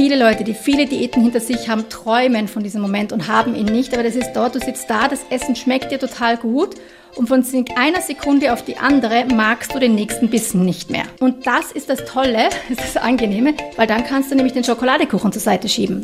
viele 0.00 0.16
Leute, 0.16 0.44
die 0.44 0.54
viele 0.54 0.86
Diäten 0.86 1.22
hinter 1.22 1.40
sich 1.40 1.68
haben, 1.68 1.90
träumen 1.90 2.48
von 2.48 2.62
diesem 2.62 2.80
Moment 2.80 3.12
und 3.12 3.28
haben 3.28 3.54
ihn 3.54 3.66
nicht. 3.66 3.92
Aber 3.92 4.02
das 4.02 4.16
ist 4.16 4.32
dort, 4.32 4.54
du 4.54 4.58
sitzt 4.58 4.88
da, 4.88 5.08
das 5.08 5.20
Essen 5.28 5.54
schmeckt 5.54 5.92
dir 5.92 5.98
total 5.98 6.38
gut 6.38 6.76
und 7.16 7.28
von 7.28 7.44
einer 7.76 8.00
Sekunde 8.00 8.54
auf 8.54 8.64
die 8.64 8.78
andere 8.78 9.26
magst 9.26 9.74
du 9.74 9.78
den 9.78 9.94
nächsten 9.94 10.30
Bissen 10.30 10.64
nicht 10.64 10.88
mehr. 10.88 11.02
Und 11.18 11.46
das 11.46 11.70
ist 11.70 11.90
das 11.90 12.02
Tolle, 12.06 12.48
das 12.70 12.78
ist 12.86 12.94
das 12.94 13.02
Angenehme, 13.02 13.52
weil 13.76 13.86
dann 13.86 14.02
kannst 14.06 14.30
du 14.30 14.36
nämlich 14.36 14.54
den 14.54 14.64
Schokoladekuchen 14.64 15.32
zur 15.32 15.42
Seite 15.42 15.68
schieben. 15.68 16.02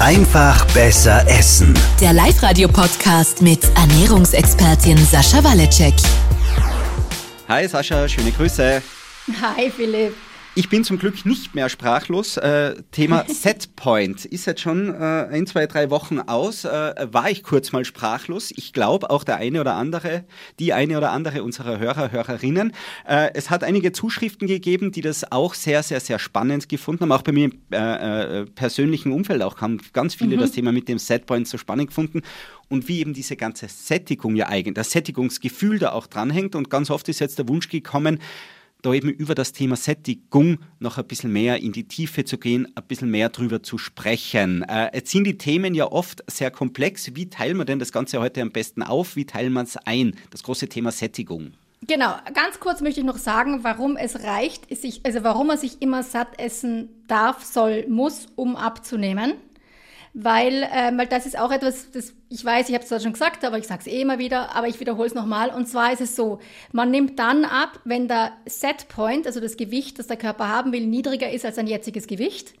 Einfach 0.00 0.66
besser 0.74 1.24
essen. 1.28 1.72
Der 2.02 2.12
Live-Radio-Podcast 2.12 3.40
mit 3.40 3.60
Ernährungsexpertin 3.74 4.98
Sascha 4.98 5.42
Waleczek. 5.42 5.94
Hi 7.48 7.66
Sascha, 7.66 8.06
schöne 8.06 8.32
Grüße. 8.32 8.82
Hi 9.40 9.70
Philipp. 9.70 10.14
Ich 10.54 10.68
bin 10.68 10.82
zum 10.82 10.98
Glück 10.98 11.24
nicht 11.24 11.54
mehr 11.54 11.68
sprachlos. 11.68 12.36
Äh, 12.36 12.82
Thema 12.90 13.24
Setpoint 13.28 14.24
ist 14.24 14.46
jetzt 14.46 14.60
schon 14.60 14.92
äh, 14.92 15.28
ein, 15.30 15.46
zwei, 15.46 15.66
drei 15.66 15.90
Wochen 15.90 16.18
aus. 16.18 16.64
Äh, 16.64 16.94
war 17.12 17.30
ich 17.30 17.42
kurz 17.44 17.70
mal 17.70 17.84
sprachlos. 17.84 18.52
Ich 18.56 18.72
glaube 18.72 19.10
auch 19.10 19.22
der 19.22 19.36
eine 19.36 19.60
oder 19.60 19.74
andere, 19.74 20.24
die 20.58 20.72
eine 20.72 20.96
oder 20.98 21.12
andere 21.12 21.44
unserer 21.44 21.78
Hörer, 21.78 22.10
Hörerinnen. 22.10 22.72
Äh, 23.06 23.30
es 23.34 23.50
hat 23.50 23.62
einige 23.62 23.92
Zuschriften 23.92 24.48
gegeben, 24.48 24.90
die 24.90 25.00
das 25.00 25.30
auch 25.30 25.54
sehr, 25.54 25.82
sehr, 25.82 26.00
sehr 26.00 26.18
spannend 26.18 26.68
gefunden 26.68 27.02
haben. 27.02 27.12
Auch 27.12 27.22
bei 27.22 27.32
mir 27.32 27.44
im 27.46 27.58
äh, 27.72 28.40
äh, 28.40 28.46
persönlichen 28.46 29.12
Umfeld 29.12 29.42
auch 29.42 29.60
haben 29.60 29.80
ganz 29.92 30.14
viele 30.14 30.36
mhm. 30.36 30.40
das 30.40 30.52
Thema 30.52 30.72
mit 30.72 30.88
dem 30.88 30.98
Setpoint 30.98 31.46
so 31.46 31.58
spannend 31.58 31.88
gefunden 31.88 32.22
und 32.68 32.88
wie 32.88 33.00
eben 33.00 33.14
diese 33.14 33.36
ganze 33.36 33.68
Sättigung 33.68 34.36
ja 34.36 34.48
eigentlich, 34.48 34.74
das 34.74 34.90
Sättigungsgefühl 34.90 35.78
da 35.78 35.92
auch 35.92 36.06
dranhängt. 36.06 36.54
Und 36.54 36.68
ganz 36.68 36.90
oft 36.90 37.08
ist 37.08 37.20
jetzt 37.20 37.38
der 37.38 37.48
Wunsch 37.48 37.68
gekommen, 37.68 38.18
da 38.82 38.92
eben 38.92 39.10
über 39.10 39.34
das 39.34 39.52
Thema 39.52 39.76
Sättigung 39.76 40.58
noch 40.78 40.98
ein 40.98 41.06
bisschen 41.06 41.32
mehr 41.32 41.60
in 41.60 41.72
die 41.72 41.88
Tiefe 41.88 42.24
zu 42.24 42.38
gehen, 42.38 42.68
ein 42.76 42.84
bisschen 42.84 43.10
mehr 43.10 43.28
drüber 43.28 43.62
zu 43.62 43.78
sprechen. 43.78 44.62
Äh, 44.62 44.94
jetzt 44.94 45.10
sind 45.10 45.24
die 45.24 45.38
Themen 45.38 45.74
ja 45.74 45.90
oft 45.90 46.22
sehr 46.30 46.50
komplex. 46.50 47.14
Wie 47.14 47.28
teilen 47.28 47.56
wir 47.56 47.64
denn 47.64 47.78
das 47.78 47.92
Ganze 47.92 48.20
heute 48.20 48.40
am 48.42 48.52
besten 48.52 48.82
auf? 48.82 49.16
Wie 49.16 49.26
teilen 49.26 49.52
wir 49.52 49.62
es 49.62 49.76
ein? 49.76 50.14
Das 50.30 50.42
große 50.42 50.68
Thema 50.68 50.92
Sättigung. 50.92 51.52
Genau, 51.86 52.14
ganz 52.34 52.58
kurz 52.60 52.80
möchte 52.80 53.00
ich 53.00 53.06
noch 53.06 53.18
sagen, 53.18 53.60
warum 53.62 53.96
es 53.96 54.24
reicht, 54.24 54.76
sich, 54.76 55.00
also 55.04 55.22
warum 55.22 55.46
man 55.46 55.58
sich 55.58 55.80
immer 55.80 56.02
satt 56.02 56.38
essen 56.38 56.88
darf, 57.06 57.44
soll, 57.44 57.86
muss, 57.88 58.26
um 58.34 58.56
abzunehmen 58.56 59.34
weil, 60.14 60.62
äh, 60.64 60.92
weil 60.96 61.06
das 61.06 61.26
ist 61.26 61.38
auch 61.38 61.50
etwas, 61.50 61.90
das 61.90 62.14
ich 62.30 62.44
weiß, 62.44 62.68
ich 62.68 62.74
habe 62.74 62.82
es 62.82 62.88
zwar 62.88 63.00
schon 63.00 63.12
gesagt, 63.12 63.44
aber 63.44 63.58
ich 63.58 63.66
sage 63.66 63.80
es 63.80 63.86
eh 63.86 64.00
immer 64.00 64.18
wieder, 64.18 64.54
aber 64.54 64.68
ich 64.68 64.78
wiederhole 64.80 65.06
es 65.06 65.14
nochmal. 65.14 65.50
Und 65.50 65.66
zwar 65.66 65.92
ist 65.92 66.00
es 66.00 66.14
so, 66.14 66.40
man 66.72 66.90
nimmt 66.90 67.18
dann 67.18 67.44
ab, 67.44 67.80
wenn 67.84 68.06
der 68.08 68.32
Setpoint, 68.46 69.26
also 69.26 69.40
das 69.40 69.56
Gewicht, 69.56 69.98
das 69.98 70.08
der 70.08 70.16
Körper 70.16 70.48
haben 70.48 70.72
will, 70.72 70.86
niedriger 70.86 71.30
ist 71.30 71.44
als 71.46 71.56
sein 71.56 71.66
jetziges 71.66 72.06
Gewicht. 72.06 72.54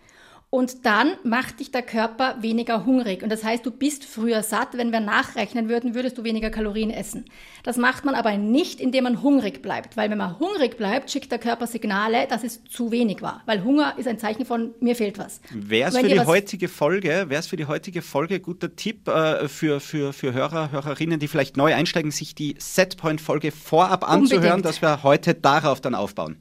Und 0.50 0.86
dann 0.86 1.12
macht 1.24 1.60
dich 1.60 1.72
der 1.72 1.82
Körper 1.82 2.36
weniger 2.40 2.86
hungrig. 2.86 3.22
Und 3.22 3.30
das 3.30 3.44
heißt, 3.44 3.66
du 3.66 3.70
bist 3.70 4.06
früher 4.06 4.42
satt. 4.42 4.68
Wenn 4.72 4.92
wir 4.92 5.00
nachrechnen 5.00 5.68
würden, 5.68 5.94
würdest 5.94 6.16
du 6.16 6.24
weniger 6.24 6.48
Kalorien 6.48 6.88
essen. 6.88 7.26
Das 7.64 7.76
macht 7.76 8.06
man 8.06 8.14
aber 8.14 8.38
nicht, 8.38 8.80
indem 8.80 9.04
man 9.04 9.22
hungrig 9.22 9.60
bleibt. 9.60 9.98
Weil 9.98 10.08
wenn 10.10 10.16
man 10.16 10.38
hungrig 10.38 10.78
bleibt, 10.78 11.10
schickt 11.10 11.30
der 11.30 11.38
Körper 11.38 11.66
Signale, 11.66 12.26
dass 12.28 12.44
es 12.44 12.64
zu 12.64 12.90
wenig 12.90 13.20
war. 13.20 13.42
Weil 13.44 13.62
Hunger 13.62 13.92
ist 13.98 14.08
ein 14.08 14.18
Zeichen 14.18 14.46
von, 14.46 14.74
mir 14.80 14.96
fehlt 14.96 15.18
was. 15.18 15.42
Wäre 15.50 15.90
es 15.90 15.98
für 15.98 16.08
die 16.08 16.20
heutige 16.20 16.68
Folge, 16.68 17.26
wäre 17.28 17.40
es 17.40 17.46
für 17.46 17.56
die 17.56 17.66
heutige 17.66 18.00
Folge 18.00 18.40
guter 18.40 18.74
Tipp 18.74 19.06
äh, 19.06 19.48
für, 19.48 19.80
für, 19.80 20.14
für 20.14 20.32
Hörer, 20.32 20.72
Hörerinnen, 20.72 21.20
die 21.20 21.28
vielleicht 21.28 21.58
neu 21.58 21.74
einsteigen, 21.74 22.10
sich 22.10 22.34
die 22.34 22.54
Setpoint-Folge 22.58 23.52
vorab 23.52 24.08
anzuhören, 24.08 24.44
Unbedingt. 24.44 24.64
dass 24.64 24.80
wir 24.80 25.02
heute 25.02 25.34
darauf 25.34 25.82
dann 25.82 25.94
aufbauen? 25.94 26.38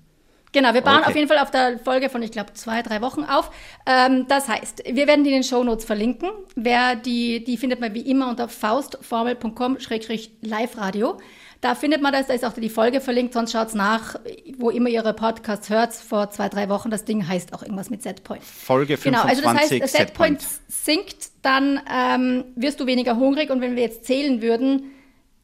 Genau, 0.54 0.74
wir 0.74 0.82
bauen 0.82 1.00
okay. 1.00 1.10
auf 1.10 1.16
jeden 1.16 1.28
Fall 1.28 1.40
auf 1.40 1.52
der 1.52 1.78
Folge 1.80 2.10
von, 2.10 2.24
ich 2.24 2.32
glaube, 2.32 2.54
zwei, 2.54 2.82
drei 2.82 3.02
Wochen 3.02 3.24
auf. 3.24 3.52
Ähm, 3.86 4.26
das 4.28 4.48
heißt, 4.48 4.84
wir 4.86 5.08
werden 5.08 5.24
die 5.24 5.30
in 5.32 5.38
den 5.38 5.44
Show 5.44 5.64
Notes 5.64 5.86
verlinken. 5.86 6.30
Wer 6.56 6.96
die, 6.96 7.44
die 7.44 7.58
findet 7.58 7.82
man 7.82 7.94
wie 7.94 8.02
immer 8.02 8.30
unter 8.30 8.48
faustformel.com-live-radio. 8.48 11.18
Da 11.62 11.76
findet 11.76 12.02
man 12.02 12.14
das, 12.14 12.28
da 12.28 12.34
ist 12.34 12.46
auch 12.46 12.54
die 12.54 12.70
Folge 12.70 13.02
verlinkt, 13.02 13.34
sonst 13.34 13.52
schaut's 13.52 13.74
nach, 13.74 14.16
wo 14.58 14.70
immer 14.70 14.88
ihre 14.90 15.14
Podcasts 15.14 15.70
hört, 15.70 15.94
vor 15.94 16.30
zwei, 16.30 16.48
drei 16.50 16.70
Wochen. 16.70 16.92
Das 16.92 17.04
Ding 17.04 17.28
heißt 17.28 17.54
auch 17.54 17.64
irgendwas 17.64 17.90
mit 17.90 18.04
Setpoint. 18.04 18.44
Folge 18.44 18.96
25, 18.96 19.12
Genau, 19.12 19.24
also 19.24 19.42
das 19.42 19.72
heißt, 19.72 19.88
Setpoint 19.98 20.46
sinkt, 20.68 21.32
dann 21.42 21.82
ähm, 21.92 22.44
wirst 22.56 22.80
du 22.80 22.86
weniger 22.86 23.16
hungrig 23.16 23.50
und 23.50 23.60
wenn 23.62 23.76
wir 23.76 23.82
jetzt 23.82 24.06
zählen 24.06 24.44
würden, 24.44 24.92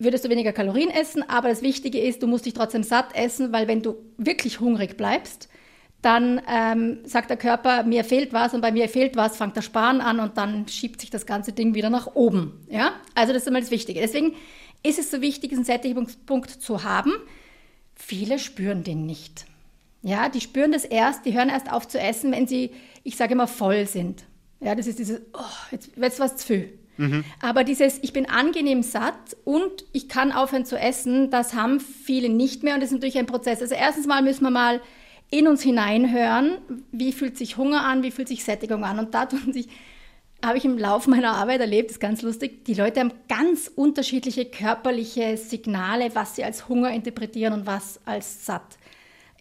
würdest 0.04 0.26
du 0.26 0.30
weniger 0.30 0.54
Kalorien 0.54 0.90
essen, 0.90 1.28
aber 1.28 1.50
das 1.50 1.62
Wichtige 1.62 2.00
ist, 2.00 2.24
du 2.24 2.28
musst 2.28 2.46
dich 2.46 2.54
trotzdem 2.54 2.84
satt 2.84 3.16
essen, 3.16 3.52
weil 3.52 3.68
wenn 3.68 3.82
du 3.82 3.96
wirklich 4.18 4.60
hungrig 4.60 4.98
bleibst, 4.98 5.50
dann 6.02 6.42
ähm, 6.50 7.00
sagt 7.06 7.30
der 7.30 7.38
Körper, 7.38 7.84
mir 7.84 8.04
fehlt 8.04 8.34
was 8.34 8.54
und 8.54 8.62
bei 8.62 8.72
mir 8.72 8.90
fehlt 8.90 9.16
was, 9.16 9.38
fängt 9.38 9.56
der 9.56 9.62
Sparen 9.62 10.02
an 10.02 10.20
und 10.20 10.38
dann 10.38 10.68
schiebt 10.68 11.00
sich 11.00 11.10
das 11.10 11.26
ganze 11.26 11.54
Ding 11.54 11.76
wieder 11.76 11.90
nach 11.90 12.16
oben. 12.16 12.66
Ja? 12.70 12.94
Also 13.16 13.32
das 13.32 13.44
ist 13.44 13.48
immer 13.48 13.62
das 13.62 13.72
Wichtige. 13.72 14.02
Deswegen 14.02 14.34
ist 14.84 15.00
es 15.00 15.10
so 15.10 15.22
wichtig, 15.22 15.50
diesen 15.50 15.64
Sättigungspunkt 15.64 16.50
zu 16.50 16.84
haben. 16.84 17.14
Viele 17.96 18.38
spüren 18.38 18.84
den 18.84 19.06
nicht. 19.06 19.46
Ja, 20.02 20.28
die 20.28 20.42
spüren 20.42 20.74
das 20.74 20.84
erst, 20.84 21.26
die 21.26 21.34
hören 21.34 21.48
erst 21.48 21.72
auf 21.72 21.88
zu 21.88 21.98
essen, 21.98 22.34
wenn 22.34 22.48
sie, 22.48 22.72
ich 23.04 23.16
sage 23.16 23.34
immer, 23.34 23.48
voll 23.48 23.88
sind. 23.88 24.26
Ja, 24.60 24.76
das 24.76 24.88
ist 24.88 25.00
dieses, 25.00 25.22
oh, 25.34 25.72
jetzt, 25.72 25.92
jetzt 25.96 26.20
was 26.20 26.36
zu 26.36 26.48
viel. 26.48 26.80
Mhm. 26.98 27.24
Aber 27.42 27.64
dieses, 27.64 28.00
ich 28.02 28.14
bin 28.14 28.30
angenehm 28.30 28.84
satt 28.84 29.36
und 29.44 29.86
ich 29.94 30.10
kann 30.10 30.32
aufhören 30.32 30.66
zu 30.66 30.78
essen, 30.78 31.30
das 31.30 31.54
haben 31.54 31.80
viele 31.80 32.30
nicht 32.30 32.64
mehr 32.64 32.76
und 32.76 32.82
das 32.82 32.90
ist 32.90 32.96
natürlich 32.96 33.18
ein 33.18 33.26
Prozess. 33.26 33.62
Also 33.62 33.76
erstens 33.76 34.06
mal 34.06 34.22
müssen 34.22 34.44
wir 34.44 34.52
mal 34.52 34.82
in 35.32 35.48
uns 35.48 35.64
hineinhören, 35.64 36.60
wie 36.92 37.12
fühlt 37.12 37.38
sich 37.38 37.58
Hunger 37.58 37.84
an, 37.84 38.04
wie 38.04 38.12
fühlt 38.12 38.28
sich 38.28 38.44
Sättigung 38.44 38.84
an. 38.84 39.00
Und 39.00 39.16
da 39.16 39.26
tun 39.26 39.52
sich, 39.52 39.68
habe 40.46 40.58
ich 40.58 40.66
im 40.66 40.78
Laufe 40.78 41.10
meiner 41.10 41.32
Arbeit 41.32 41.62
erlebt, 41.62 41.90
ist 41.90 42.00
ganz 42.00 42.22
lustig, 42.22 42.66
die 42.66 42.76
Leute 42.76 43.00
haben 43.00 43.14
ganz 43.28 43.72
unterschiedliche 43.74 44.46
körperliche 44.46 45.38
Signale, 45.38 46.12
was 46.14 46.36
sie 46.36 46.44
als 46.44 46.70
Hunger 46.70 46.92
interpretieren 46.92 47.54
und 47.54 47.66
was 47.66 48.00
als 48.06 48.46
satt. 48.46 48.78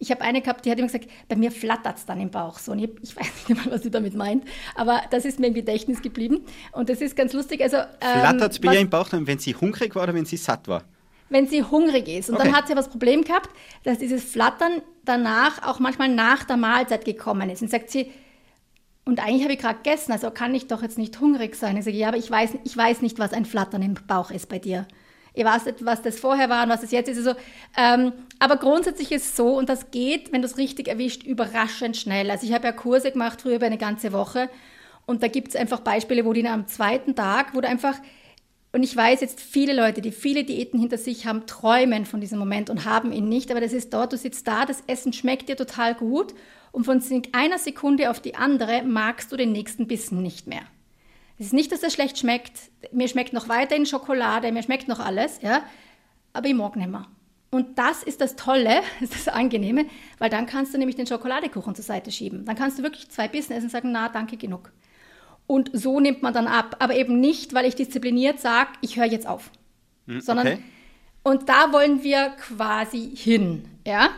Ich 0.03 0.11
habe 0.11 0.21
eine 0.23 0.43
gehabt, 0.43 0.67
die 0.67 0.71
hat 0.73 0.79
immer 0.79 0.89
gesagt, 0.89 1.09
bei 1.29 1.37
mir 1.37 1.53
flattert 1.53 1.97
es 1.97 2.05
dann 2.05 2.21
im 2.21 2.31
Bauch 2.31 2.59
so. 2.59 2.73
Und 2.73 2.81
ich, 2.81 2.91
ich 3.03 3.17
weiß 3.17 3.49
nicht 3.49 3.65
mal, 3.65 3.73
was 3.73 3.83
sie 3.83 3.91
damit 3.91 4.15
meint, 4.15 4.45
aber 4.75 5.01
das 5.11 5.25
ist 5.25 5.39
mir 5.39 5.47
im 5.47 5.55
Gedächtnis 5.55 6.03
geblieben. 6.03 6.45
Und 6.73 6.89
das 6.89 7.01
ist 7.01 7.15
ganz 7.17 7.33
lustig. 7.33 7.63
Also, 7.63 7.77
ähm, 7.77 8.21
flattert 8.21 8.53
es 8.53 8.59
bei 8.59 8.75
ihr 8.75 8.81
im 8.81 8.91
Bauch 8.91 9.09
dann, 9.09 9.27
wenn 9.29 9.39
sie 9.39 9.55
hungrig 9.55 9.95
war 9.95 10.03
oder 10.03 10.15
wenn 10.15 10.25
sie 10.25 10.37
satt 10.37 10.67
war? 10.67 10.83
Wenn 11.29 11.47
sie 11.47 11.63
hungrig 11.63 12.09
ist. 12.09 12.29
Und 12.29 12.35
okay. 12.35 12.49
dann 12.49 12.57
hat 12.57 12.67
sie 12.67 12.73
aber 12.73 12.83
das 12.83 12.91
Problem 12.91 13.23
gehabt, 13.23 13.49
dass 13.85 13.99
dieses 13.99 14.25
Flattern 14.25 14.83
danach 15.05 15.63
auch 15.63 15.79
manchmal 15.79 16.09
nach 16.09 16.45
der 16.45 16.57
Mahlzeit 16.57 17.05
gekommen 17.05 17.49
ist. 17.49 17.63
Und 17.63 17.71
sagt 17.71 17.91
sie, 17.91 18.11
und 19.05 19.21
eigentlich 19.21 19.45
habe 19.45 19.53
ich 19.53 19.61
gerade 19.61 19.77
gegessen, 19.77 20.13
also 20.13 20.31
kann 20.31 20.55
ich 20.55 20.67
doch 20.67 20.83
jetzt 20.83 20.99
nicht 20.99 21.19
hungrig 21.21 21.55
sein. 21.55 21.77
Ich 21.77 21.85
sage, 21.85 21.97
ja, 21.97 22.09
aber 22.09 22.17
ich 22.17 22.31
weiß, 22.31 22.59
ich 22.65 22.77
weiß 22.77 23.03
nicht, 23.03 23.19
was 23.19 23.33
ein 23.33 23.45
Flattern 23.45 23.83
im 23.83 23.95
Bauch 24.07 24.31
ist 24.31 24.49
bei 24.49 24.59
dir. 24.59 24.87
Ihr 25.35 25.45
weiß 25.45 25.65
nicht, 25.65 25.85
was 25.85 26.03
das 26.03 26.21
vorher 26.21 26.51
war 26.51 26.65
und 26.65 26.69
was 26.69 26.83
das 26.83 26.91
jetzt 26.91 27.09
ist. 27.09 27.19
Also, 27.19 27.39
ähm, 27.77 28.13
aber 28.39 28.57
grundsätzlich 28.57 29.13
ist 29.13 29.25
es 29.27 29.37
so, 29.37 29.57
und 29.57 29.69
das 29.69 29.91
geht, 29.91 30.33
wenn 30.33 30.43
du 30.43 30.47
es 30.47 30.59
richtig 30.59 30.89
erwischt, 30.89 31.23
überraschend 31.23 31.97
schnell. 31.97 32.31
Also 32.31 32.47
ich 32.47 32.53
habe 32.53 32.67
ja 32.67 32.73
Kurse 32.73 33.13
gemacht 33.13 33.41
früher 33.41 33.57
über 33.57 33.67
eine 33.67 33.79
ganze 33.79 34.13
Woche 34.13 34.51
und 35.07 35.23
da 35.23 35.29
gibt 35.29 35.49
es 35.49 35.57
einfach 35.57 35.81
Beispiele, 35.81 36.25
wo 36.25 36.33
die 36.33 36.47
am 36.47 36.67
zweiten 36.67 37.15
Tag, 37.15 37.55
wo 37.55 37.61
du 37.61 37.69
einfach, 37.69 37.95
und 38.73 38.83
ich 38.83 38.95
weiß 38.95 39.21
jetzt, 39.23 39.41
viele 39.41 39.75
Leute, 39.75 40.03
die 40.03 40.13
viele 40.13 40.45
Diäten 40.45 40.79
hinter 40.79 40.99
sich 40.99 41.27
haben, 41.27 41.47
träumen 41.47 42.05
von 42.05 42.21
diesem 42.21 42.39
Moment 42.39 42.69
und 42.69 42.85
haben 42.85 43.13
ihn 43.13 43.29
nicht, 43.29 43.51
aber 43.51 43.61
das 43.61 43.73
ist 43.73 43.93
dort, 43.95 44.13
du 44.13 44.19
sitzt 44.19 44.47
da, 44.47 44.67
das 44.67 44.83
Essen 44.87 45.13
schmeckt 45.13 45.49
dir 45.49 45.57
total 45.57 45.95
gut 45.95 46.35
und 46.73 46.85
von 46.85 47.03
einer 47.33 47.59
Sekunde 47.59 48.11
auf 48.11 48.21
die 48.21 48.35
andere 48.35 48.83
magst 48.83 49.33
du 49.33 49.37
den 49.37 49.53
nächsten 49.53 49.87
Bissen 49.87 50.23
nicht 50.23 50.47
mehr. 50.47 50.63
Es 51.43 51.47
ist 51.47 51.55
nicht, 51.55 51.73
dass 51.73 51.83
es 51.83 51.93
schlecht 51.93 52.17
schmeckt. 52.19 52.53
Mir 52.93 53.09
schmeckt 53.09 53.33
noch 53.33 53.49
weiterhin 53.49 53.85
Schokolade, 53.85 54.53
mir 54.53 54.63
schmeckt 54.63 54.87
noch 54.87 55.01
alles, 55.01 55.41
ja. 55.43 55.65
Aber 56.33 56.47
ich 56.47 56.55
mag 56.55 56.77
nicht 56.77 56.89
mehr. 56.89 57.09
Und 57.51 57.81
das 57.81 58.05
ist 58.05 58.21
das 58.21 58.37
Tolle, 58.37 58.81
das 59.01 59.11
ist 59.11 59.27
das 59.27 59.35
Angenehme, 59.35 59.87
weil 60.19 60.31
dann 60.31 60.47
kannst 60.47 60.73
du 60.73 60.79
nämlich 60.79 60.95
den 60.95 61.09
Schokoladekuchen 61.09 61.75
zur 61.75 61.85
Seite 61.85 62.13
schieben. 62.13 62.45
Dann 62.45 62.55
kannst 62.55 62.79
du 62.79 62.85
wirklich 62.85 63.11
zwei 63.11 63.27
Bissen 63.27 63.55
essen 63.55 63.65
und 63.65 63.71
sagen, 63.71 63.91
na, 63.91 64.09
danke, 64.09 64.37
genug. 64.37 64.71
Und 65.49 65.71
so 65.73 65.99
nimmt 65.99 66.23
man 66.23 66.33
dann 66.33 66.47
ab. 66.47 66.77
Aber 66.79 66.95
eben 66.95 67.19
nicht, 67.19 67.55
weil 67.55 67.67
ich 67.67 67.75
diszipliniert 67.75 68.39
sage, 68.39 68.71
ich 68.81 68.97
höre 68.97 69.07
jetzt 69.07 69.27
auf. 69.27 69.51
Hm, 70.07 70.21
Sondern, 70.21 70.47
okay. 70.47 70.59
und 71.25 71.49
da 71.49 71.73
wollen 71.73 72.05
wir 72.05 72.37
quasi 72.39 73.17
hin, 73.17 73.65
ja. 73.85 74.11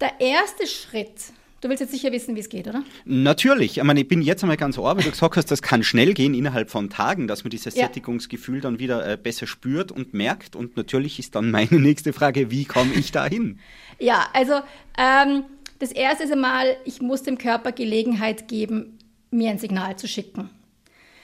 Der 0.00 0.20
erste 0.20 0.68
Schritt, 0.68 1.32
Du 1.64 1.70
willst 1.70 1.80
jetzt 1.80 1.92
sicher 1.92 2.12
wissen, 2.12 2.36
wie 2.36 2.40
es 2.40 2.50
geht, 2.50 2.68
oder? 2.68 2.84
Natürlich. 3.06 3.78
Ich 3.78 3.84
meine, 3.84 4.00
ich 4.00 4.06
bin 4.06 4.20
jetzt 4.20 4.44
einmal 4.44 4.58
ganz 4.58 4.76
ohr, 4.76 4.94
weil 4.98 5.02
du 5.02 5.10
gesagt 5.10 5.38
hast, 5.38 5.50
das 5.50 5.62
kann 5.62 5.82
schnell 5.82 6.12
gehen 6.12 6.34
innerhalb 6.34 6.70
von 6.70 6.90
Tagen, 6.90 7.26
dass 7.26 7.42
man 7.42 7.48
dieses 7.48 7.74
ja. 7.74 7.86
Sättigungsgefühl 7.86 8.60
dann 8.60 8.78
wieder 8.78 9.08
äh, 9.10 9.16
besser 9.16 9.46
spürt 9.46 9.90
und 9.90 10.12
merkt. 10.12 10.56
Und 10.56 10.76
natürlich 10.76 11.18
ist 11.18 11.34
dann 11.34 11.50
meine 11.50 11.70
nächste 11.80 12.12
Frage, 12.12 12.50
wie 12.50 12.66
komme 12.66 12.92
ich 12.92 13.12
da 13.12 13.24
hin? 13.24 13.60
Ja, 13.98 14.26
also 14.34 14.60
ähm, 14.98 15.44
das 15.78 15.90
Erste 15.90 16.24
ist 16.24 16.32
einmal, 16.32 16.76
ich 16.84 17.00
muss 17.00 17.22
dem 17.22 17.38
Körper 17.38 17.72
Gelegenheit 17.72 18.46
geben, 18.46 18.98
mir 19.30 19.48
ein 19.48 19.58
Signal 19.58 19.96
zu 19.96 20.06
schicken. 20.06 20.50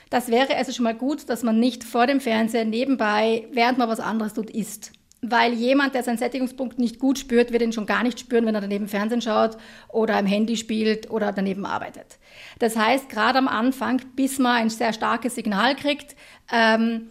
Das 0.08 0.28
wäre 0.28 0.56
also 0.56 0.72
schon 0.72 0.84
mal 0.84 0.94
gut, 0.94 1.28
dass 1.28 1.42
man 1.42 1.60
nicht 1.60 1.84
vor 1.84 2.06
dem 2.06 2.18
Fernseher 2.22 2.64
nebenbei, 2.64 3.46
während 3.52 3.76
man 3.76 3.90
was 3.90 4.00
anderes 4.00 4.32
tut, 4.32 4.48
isst. 4.48 4.92
Weil 5.22 5.52
jemand, 5.52 5.94
der 5.94 6.02
seinen 6.02 6.18
Sättigungspunkt 6.18 6.78
nicht 6.78 6.98
gut 6.98 7.18
spürt, 7.18 7.52
wird 7.52 7.62
ihn 7.62 7.72
schon 7.72 7.86
gar 7.86 8.02
nicht 8.02 8.18
spüren, 8.18 8.46
wenn 8.46 8.54
er 8.54 8.62
daneben 8.62 8.88
Fernsehen 8.88 9.20
schaut 9.20 9.58
oder 9.88 10.16
am 10.16 10.26
Handy 10.26 10.56
spielt 10.56 11.10
oder 11.10 11.32
daneben 11.32 11.66
arbeitet. 11.66 12.18
Das 12.58 12.76
heißt, 12.76 13.08
gerade 13.10 13.38
am 13.38 13.48
Anfang, 13.48 14.00
bis 14.16 14.38
man 14.38 14.56
ein 14.56 14.70
sehr 14.70 14.92
starkes 14.92 15.34
Signal 15.34 15.76
kriegt, 15.76 16.16
ähm, 16.50 17.08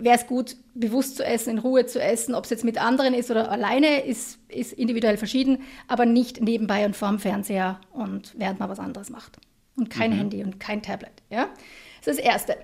wäre 0.00 0.16
es 0.16 0.26
gut, 0.26 0.56
bewusst 0.74 1.16
zu 1.16 1.24
essen, 1.24 1.50
in 1.50 1.58
Ruhe 1.58 1.86
zu 1.86 2.00
essen. 2.00 2.34
Ob 2.34 2.44
es 2.44 2.50
jetzt 2.50 2.64
mit 2.64 2.80
anderen 2.80 3.14
ist 3.14 3.30
oder 3.30 3.50
alleine, 3.50 4.04
ist, 4.04 4.38
ist 4.48 4.72
individuell 4.72 5.16
verschieden, 5.16 5.62
aber 5.86 6.06
nicht 6.06 6.40
nebenbei 6.40 6.86
und 6.86 6.96
vorm 6.96 7.18
Fernseher 7.18 7.80
und 7.92 8.34
während 8.36 8.58
man 8.58 8.68
was 8.68 8.78
anderes 8.78 9.10
macht. 9.10 9.38
Und 9.76 9.90
kein 9.90 10.10
mhm. 10.10 10.16
Handy 10.16 10.42
und 10.42 10.58
kein 10.58 10.82
Tablet. 10.82 11.22
Ja? 11.30 11.48
Das 12.04 12.16
ist 12.16 12.18
das 12.18 12.32
Erste. 12.32 12.56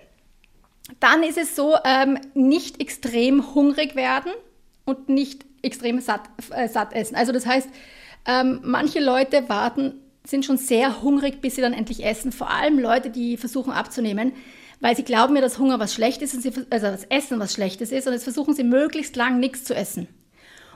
Dann 1.00 1.22
ist 1.22 1.38
es 1.38 1.56
so, 1.56 1.76
ähm, 1.84 2.18
nicht 2.34 2.80
extrem 2.80 3.54
hungrig 3.54 3.94
werden 3.94 4.32
und 4.84 5.08
nicht 5.08 5.44
extrem 5.62 6.00
satt, 6.00 6.22
äh, 6.50 6.68
satt 6.68 6.92
essen. 6.92 7.16
Also 7.16 7.32
das 7.32 7.46
heißt, 7.46 7.68
ähm, 8.26 8.60
manche 8.62 9.00
Leute 9.00 9.48
warten, 9.48 10.00
sind 10.26 10.44
schon 10.44 10.56
sehr 10.56 11.02
hungrig, 11.02 11.40
bis 11.40 11.56
sie 11.56 11.60
dann 11.60 11.74
endlich 11.74 12.04
essen. 12.04 12.32
Vor 12.32 12.50
allem 12.50 12.78
Leute, 12.78 13.10
die 13.10 13.36
versuchen 13.36 13.72
abzunehmen, 13.72 14.32
weil 14.80 14.96
sie 14.96 15.02
glauben 15.02 15.34
mir, 15.34 15.42
dass 15.42 15.58
Hunger 15.58 15.78
was 15.78 15.92
Schlechtes 15.92 16.32
ist, 16.34 16.46
also 16.70 16.86
das 16.86 17.04
Essen 17.04 17.38
was 17.38 17.52
Schlechtes 17.52 17.92
ist. 17.92 18.06
Und 18.06 18.14
jetzt 18.14 18.24
versuchen 18.24 18.54
sie 18.54 18.64
möglichst 18.64 19.16
lang 19.16 19.38
nichts 19.38 19.64
zu 19.64 19.74
essen. 19.74 20.08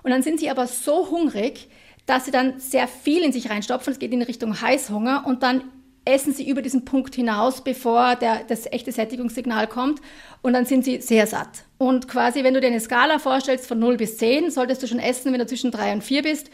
Und 0.03 0.11
dann 0.11 0.23
sind 0.23 0.39
sie 0.41 0.51
aber 0.51 0.67
so 0.67 1.11
hungrig, 1.11 1.69
dass 2.07 2.25
sie 2.25 2.31
dann 2.31 2.61
sehr 2.61 2.89
viel 2.89 3.23
in 3.23 3.33
sich 3.33 3.51
reinstopfen. 3.51 3.93
Es 3.93 3.99
geht 3.99 4.13
in 4.13 4.23
Richtung 4.23 4.61
Heißhunger 4.61 5.25
und 5.27 5.43
dann 5.43 5.65
essen 6.05 6.33
sie 6.33 6.49
über 6.49 6.63
diesen 6.63 6.85
Punkt 6.85 7.15
hinaus, 7.15 7.63
bevor 7.63 8.17
der, 8.17 8.45
das 8.45 8.67
echte 8.67 8.93
Sättigungssignal 8.93 9.67
kommt 9.67 10.01
und 10.41 10.55
dann 10.55 10.65
sind 10.65 10.85
sie 10.85 11.01
sehr 11.01 11.27
satt. 11.27 11.65
Und 11.79 12.09
quasi, 12.09 12.45
wenn 12.45 12.55
du 12.55 12.61
dir 12.61 12.67
eine 12.67 12.81
Skala 12.81 13.19
vorstellst 13.19 13.67
von 13.67 13.79
0 13.79 13.97
bis 13.97 14.19
10, 14.19 14.51
solltest 14.51 14.83
du 14.83 14.87
schon 14.87 14.99
essen, 14.99 15.33
wenn 15.33 15.39
du 15.39 15.47
zwischen 15.47 15.71
3 15.71 15.93
und 15.93 16.05
4 16.05 16.23
bist 16.23 16.51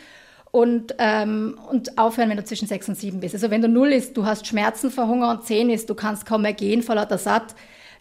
und, 0.50 0.94
ähm, 0.98 1.58
und 1.70 1.98
aufhören, 1.98 2.28
wenn 2.28 2.36
du 2.36 2.44
zwischen 2.44 2.68
6 2.68 2.90
und 2.90 2.98
7 2.98 3.20
bist. 3.20 3.34
Also 3.34 3.50
wenn 3.50 3.62
du 3.62 3.68
0 3.68 3.92
ist, 3.92 4.16
du 4.16 4.26
hast 4.26 4.46
Schmerzen 4.46 4.90
vor 4.90 5.08
Hunger 5.08 5.30
und 5.30 5.44
10 5.44 5.70
ist, 5.70 5.88
du 5.88 5.94
kannst 5.94 6.26
kaum 6.26 6.42
mehr 6.42 6.52
gehen 6.52 6.82
vor 6.82 6.94
lauter 6.94 7.18
Satt, 7.18 7.54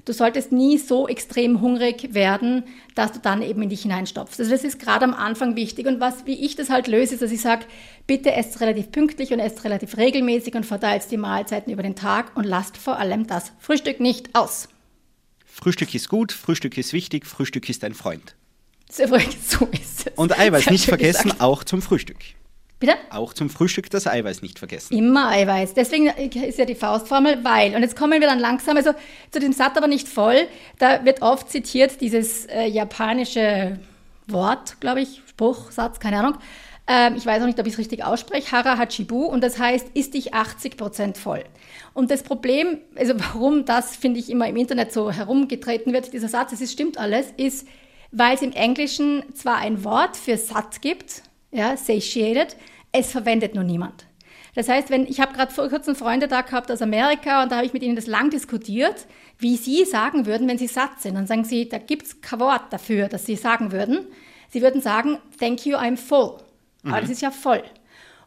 Du 0.05 0.11
solltest 0.11 0.51
nie 0.51 0.77
so 0.77 1.07
extrem 1.07 1.61
hungrig 1.61 2.13
werden, 2.13 2.63
dass 2.93 3.13
du 3.13 3.19
dann 3.19 3.41
eben 3.41 3.61
in 3.61 3.69
dich 3.69 3.83
hineinstopfst. 3.83 4.37
Also 4.37 4.51
das 4.51 4.65
ist 4.65 4.77
gerade 4.77 5.05
am 5.05 5.13
Anfang 5.13 5.55
wichtig. 5.55 5.87
Und 5.87 6.01
was, 6.01 6.25
wie 6.25 6.45
ich 6.45 6.57
das 6.57 6.69
halt 6.69 6.87
löse, 6.87 7.13
ist, 7.13 7.21
dass 7.21 7.31
ich 7.31 7.39
sage, 7.39 7.65
bitte 8.05 8.33
esst 8.33 8.59
relativ 8.59 8.91
pünktlich 8.91 9.31
und 9.31 9.39
esst 9.39 9.63
relativ 9.63 9.95
regelmäßig 9.95 10.55
und 10.55 10.65
verteilt 10.65 11.09
die 11.09 11.17
Mahlzeiten 11.17 11.71
über 11.71 11.83
den 11.83 11.95
Tag 11.95 12.35
und 12.35 12.43
lasst 12.43 12.75
vor 12.75 12.97
allem 12.97 13.27
das 13.27 13.53
Frühstück 13.59 14.01
nicht 14.01 14.35
aus. 14.35 14.67
Frühstück 15.53 15.93
ist 15.93 16.09
gut, 16.09 16.31
Frühstück 16.31 16.79
ist 16.79 16.93
wichtig, 16.93 17.27
Frühstück 17.27 17.69
ist 17.69 17.83
ein 17.83 17.93
Freund. 17.93 18.35
So 18.89 19.03
ist 19.71 20.07
es. 20.07 20.13
Und 20.15 20.37
Eiweiß 20.37 20.71
nicht 20.71 20.85
vergessen, 20.85 21.25
gesagt. 21.25 21.41
auch 21.41 21.63
zum 21.63 21.83
Frühstück. 21.83 22.17
Bitte? 22.79 22.95
Auch 23.11 23.33
zum 23.33 23.51
Frühstück 23.51 23.89
das 23.91 24.07
Eiweiß 24.07 24.41
nicht 24.41 24.57
vergessen. 24.57 24.97
Immer 24.97 25.29
Eiweiß. 25.29 25.75
Deswegen 25.75 26.07
ist 26.07 26.57
ja 26.57 26.65
die 26.65 26.73
Faustformel, 26.73 27.43
weil. 27.43 27.75
Und 27.75 27.83
jetzt 27.83 27.95
kommen 27.95 28.19
wir 28.19 28.27
dann 28.27 28.39
langsam, 28.39 28.75
also 28.77 28.93
zu 29.29 29.39
dem 29.39 29.53
Satz 29.53 29.77
aber 29.77 29.87
nicht 29.87 30.07
voll. 30.07 30.47
Da 30.79 31.05
wird 31.05 31.21
oft 31.21 31.49
zitiert 31.51 32.01
dieses 32.01 32.47
äh, 32.47 32.65
japanische 32.65 33.79
Wort, 34.27 34.81
glaube 34.81 35.01
ich, 35.01 35.21
Spruch, 35.29 35.69
Satz, 35.71 35.99
keine 35.99 36.17
Ahnung. 36.17 36.37
Ähm, 36.87 37.15
ich 37.15 37.25
weiß 37.25 37.41
auch 37.41 37.45
nicht, 37.45 37.59
ob 37.59 37.67
ich 37.67 37.73
es 37.73 37.79
richtig 37.79 38.03
ausspreche. 38.03 38.51
Hara 38.51 38.77
Hachibu. 38.77 39.25
Und 39.25 39.43
das 39.43 39.57
heißt, 39.59 39.89
ist 39.93 40.13
dich 40.13 40.33
80 40.33 40.77
Prozent 40.77 41.17
voll. 41.17 41.43
Und 41.93 42.11
das 42.11 42.23
Problem, 42.23 42.79
also 42.95 43.13
warum 43.17 43.65
das, 43.65 43.95
finde 43.95 44.19
ich, 44.19 44.29
immer 44.29 44.47
im 44.47 44.57
Internet 44.57 44.91
so 44.91 45.11
herumgetreten 45.11 45.93
wird, 45.93 46.13
dieser 46.13 46.27
Satz, 46.27 46.51
es 46.59 46.71
stimmt 46.71 46.97
alles, 46.97 47.27
ist, 47.37 47.67
weil 48.11 48.35
es 48.35 48.41
im 48.41 48.51
Englischen 48.51 49.23
zwar 49.33 49.57
ein 49.57 49.83
Wort 49.83 50.17
für 50.17 50.37
satt 50.37 50.81
gibt, 50.81 51.23
ja, 51.51 51.77
satiated, 51.77 52.55
es 52.91 53.11
verwendet 53.11 53.55
nur 53.55 53.63
niemand. 53.63 54.05
Das 54.55 54.69
heißt, 54.69 54.91
wenn 54.91 55.07
ich 55.07 55.19
habe 55.19 55.33
gerade 55.33 55.51
vor 55.51 55.67
kurzem 55.69 55.95
Freunde 55.95 56.27
da 56.27 56.41
gehabt 56.41 56.71
aus 56.71 56.83
Amerika 56.83 57.41
und 57.41 57.51
da 57.51 57.55
habe 57.57 57.65
ich 57.65 57.73
mit 57.73 57.81
ihnen 57.81 57.95
das 57.95 58.05
lang 58.05 58.29
diskutiert, 58.29 59.07
wie 59.39 59.55
sie 59.55 59.83
sagen 59.83 60.27
würden, 60.27 60.47
wenn 60.47 60.59
sie 60.59 60.67
satt 60.67 61.01
sind. 61.01 61.15
Dann 61.15 61.25
sagen 61.25 61.43
sie, 61.43 61.67
da 61.67 61.79
gibt 61.79 62.05
es 62.05 62.21
kein 62.21 62.39
Wort 62.39 62.71
dafür, 62.71 63.07
dass 63.07 63.25
sie 63.25 63.35
sagen 63.35 63.71
würden. 63.71 64.05
Sie 64.49 64.61
würden 64.61 64.81
sagen, 64.81 65.17
thank 65.39 65.65
you, 65.65 65.75
I'm 65.75 65.97
full. 65.97 66.42
Mhm. 66.83 66.91
Aber 66.91 67.01
das 67.01 67.09
ist 67.09 67.21
ja 67.21 67.31
voll. 67.31 67.63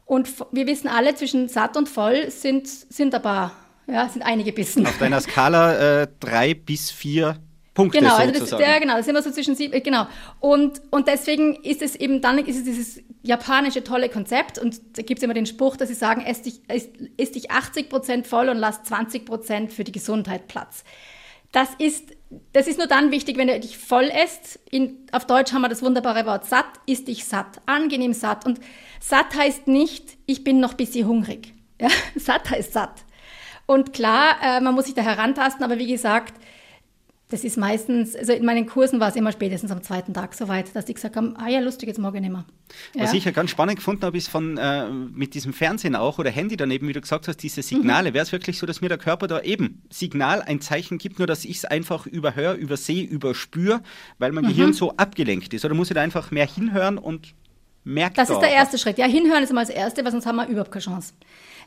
Und 0.05 0.29
wir 0.53 0.67
wissen 0.67 0.89
alle, 0.89 1.15
zwischen 1.15 1.49
satt 1.49 1.77
und 1.77 1.89
voll 1.89 2.31
sind, 2.31 2.69
sind 2.69 3.15
aber, 3.15 3.53
ja, 3.87 4.09
sind 4.09 4.23
einige 4.23 4.53
Bissen. 4.53 4.87
Auf 4.87 4.99
deiner 4.99 5.21
Skala 5.21 6.03
äh, 6.03 6.09
drei 6.21 6.55
bis 6.55 6.91
vier 6.91 7.39
Punkte 7.77 7.99
genau, 7.99 8.17
also 8.17 8.41
das, 8.41 8.51
ja, 8.53 8.79
genau, 8.79 8.97
das 8.97 9.05
sind 9.05 9.15
wir 9.15 9.23
so 9.23 9.31
zwischen 9.31 9.55
sieben, 9.55 9.83
genau. 9.83 10.07
Und, 10.41 10.81
und 10.91 11.09
deswegen 11.09 11.57
ist 11.57 11.83
es 11.83 11.95
eben, 11.95 12.23
dann 12.23 12.39
ist 12.39 12.57
es 12.57 12.65
dieses 12.65 13.01
japanische 13.23 13.85
tolle 13.85 14.09
Konzept 14.09 14.59
und 14.59 14.81
da 14.97 15.03
gibt 15.03 15.19
es 15.19 15.23
immer 15.23 15.35
den 15.35 15.45
Spruch, 15.45 15.77
dass 15.77 15.89
sie 15.89 15.95
sagen, 15.95 16.25
isst 16.25 16.47
dich, 16.47 16.63
isst 17.19 17.35
dich 17.35 17.51
80 17.51 17.91
Prozent 17.91 18.27
voll 18.27 18.49
und 18.49 18.57
lass 18.57 18.83
20 18.85 19.27
Prozent 19.27 19.73
für 19.73 19.85
die 19.85 19.93
Gesundheit 19.93 20.49
Platz. 20.49 20.85
Das 21.53 21.69
ist, 21.79 22.16
das 22.53 22.67
ist 22.67 22.79
nur 22.79 22.89
dann 22.89 23.11
wichtig, 23.11 23.37
wenn 23.37 23.49
du 23.49 23.59
dich 23.61 23.79
voll 23.79 24.11
isst. 24.25 24.59
In, 24.71 25.07
auf 25.13 25.27
Deutsch 25.27 25.53
haben 25.53 25.63
wir 25.63 25.69
das 25.69 25.83
wunderbare 25.83 26.27
Wort 26.27 26.47
satt, 26.47 26.67
isst 26.87 27.09
dich 27.09 27.25
satt, 27.25 27.61
angenehm 27.67 28.13
satt. 28.13 28.45
Und 28.47 28.61
satt 29.01 29.37
heißt 29.37 29.69
nicht, 29.69 30.17
ich 30.27 30.43
bin 30.43 30.59
noch 30.59 30.73
ein 30.73 30.77
bisschen 30.77 31.07
hungrig. 31.07 31.55
Ja? 31.81 31.89
Satt 32.17 32.51
heißt 32.51 32.73
satt. 32.73 33.05
Und 33.67 33.93
klar, 33.93 34.37
äh, 34.43 34.61
man 34.61 34.75
muss 34.75 34.87
sich 34.87 34.95
da 34.95 35.03
herantasten, 35.03 35.65
aber 35.65 35.79
wie 35.79 35.89
gesagt, 35.89 36.35
das 37.29 37.43
ist 37.43 37.57
meistens, 37.57 38.15
also 38.15 38.33
in 38.33 38.45
meinen 38.45 38.67
Kursen 38.67 39.01
war 39.01 39.09
es 39.09 39.17
immer 39.17 39.33
spätestens 39.33 39.73
am 39.73 39.83
zweiten 39.83 40.15
Tag 40.15 40.33
soweit, 40.35 40.75
dass 40.77 40.85
die 40.85 40.95
gesagt 40.95 41.17
haben, 41.17 41.37
ah 41.37 41.49
ja, 41.49 41.59
lustig, 41.59 41.89
jetzt 41.89 41.99
morgen 41.99 42.21
nicht 42.21 42.31
mehr. 42.31 42.45
Ja? 42.95 43.03
Was 43.03 43.15
ich 43.15 43.25
ja 43.25 43.33
ganz 43.33 43.51
spannend 43.51 43.77
gefunden 43.77 44.05
habe, 44.05 44.17
ist 44.17 44.29
von 44.29 44.57
äh, 44.57 44.89
mit 44.89 45.35
diesem 45.35 45.53
Fernsehen 45.53 45.97
auch 45.97 46.21
oder 46.21 46.31
Handy 46.31 46.57
daneben, 46.57 46.87
wie 46.87 46.93
du 46.93 47.01
gesagt 47.01 47.27
hast, 47.27 47.39
diese 47.39 47.63
Signale. 47.63 48.11
Mhm. 48.11 48.15
Wäre 48.15 48.23
es 48.23 48.31
wirklich 48.31 48.59
so, 48.59 48.67
dass 48.67 48.81
mir 48.81 48.89
der 48.89 48.99
Körper 48.99 49.27
da 49.27 49.41
eben 49.41 49.83
Signal, 49.91 50.41
ein 50.41 50.61
Zeichen 50.61 50.99
gibt, 50.99 51.19
nur 51.19 51.27
dass 51.27 51.45
ich 51.45 51.57
es 51.57 51.65
einfach 51.65 52.07
überhöre, 52.07 52.55
übersehe, 52.55 53.03
überspüre, 53.05 53.83
weil 54.19 54.31
mein 54.31 54.45
mhm. 54.45 54.49
Gehirn 54.49 54.73
so 54.73 54.93
abgelenkt 54.97 55.53
ist? 55.53 55.65
Oder 55.65 55.75
muss 55.75 55.91
ich 55.91 55.95
da 55.95 56.03
einfach 56.03 56.31
mehr 56.31 56.47
hinhören 56.47 56.97
und 56.97 57.35
merken? 57.83 58.15
Das 58.15 58.31
ist 58.31 58.39
der 58.39 58.53
erste 58.53 58.79
Schritt. 58.79 58.99
Ja, 58.99 59.07
hinhören 59.07 59.43
ist 59.43 59.51
immer 59.51 59.63
das 59.63 59.71
Erste, 59.71 60.05
weil 60.05 60.13
sonst 60.13 60.27
haben 60.27 60.37
wir 60.37 60.47
überhaupt 60.47 60.71
keine 60.71 60.85
Chance. 60.85 61.15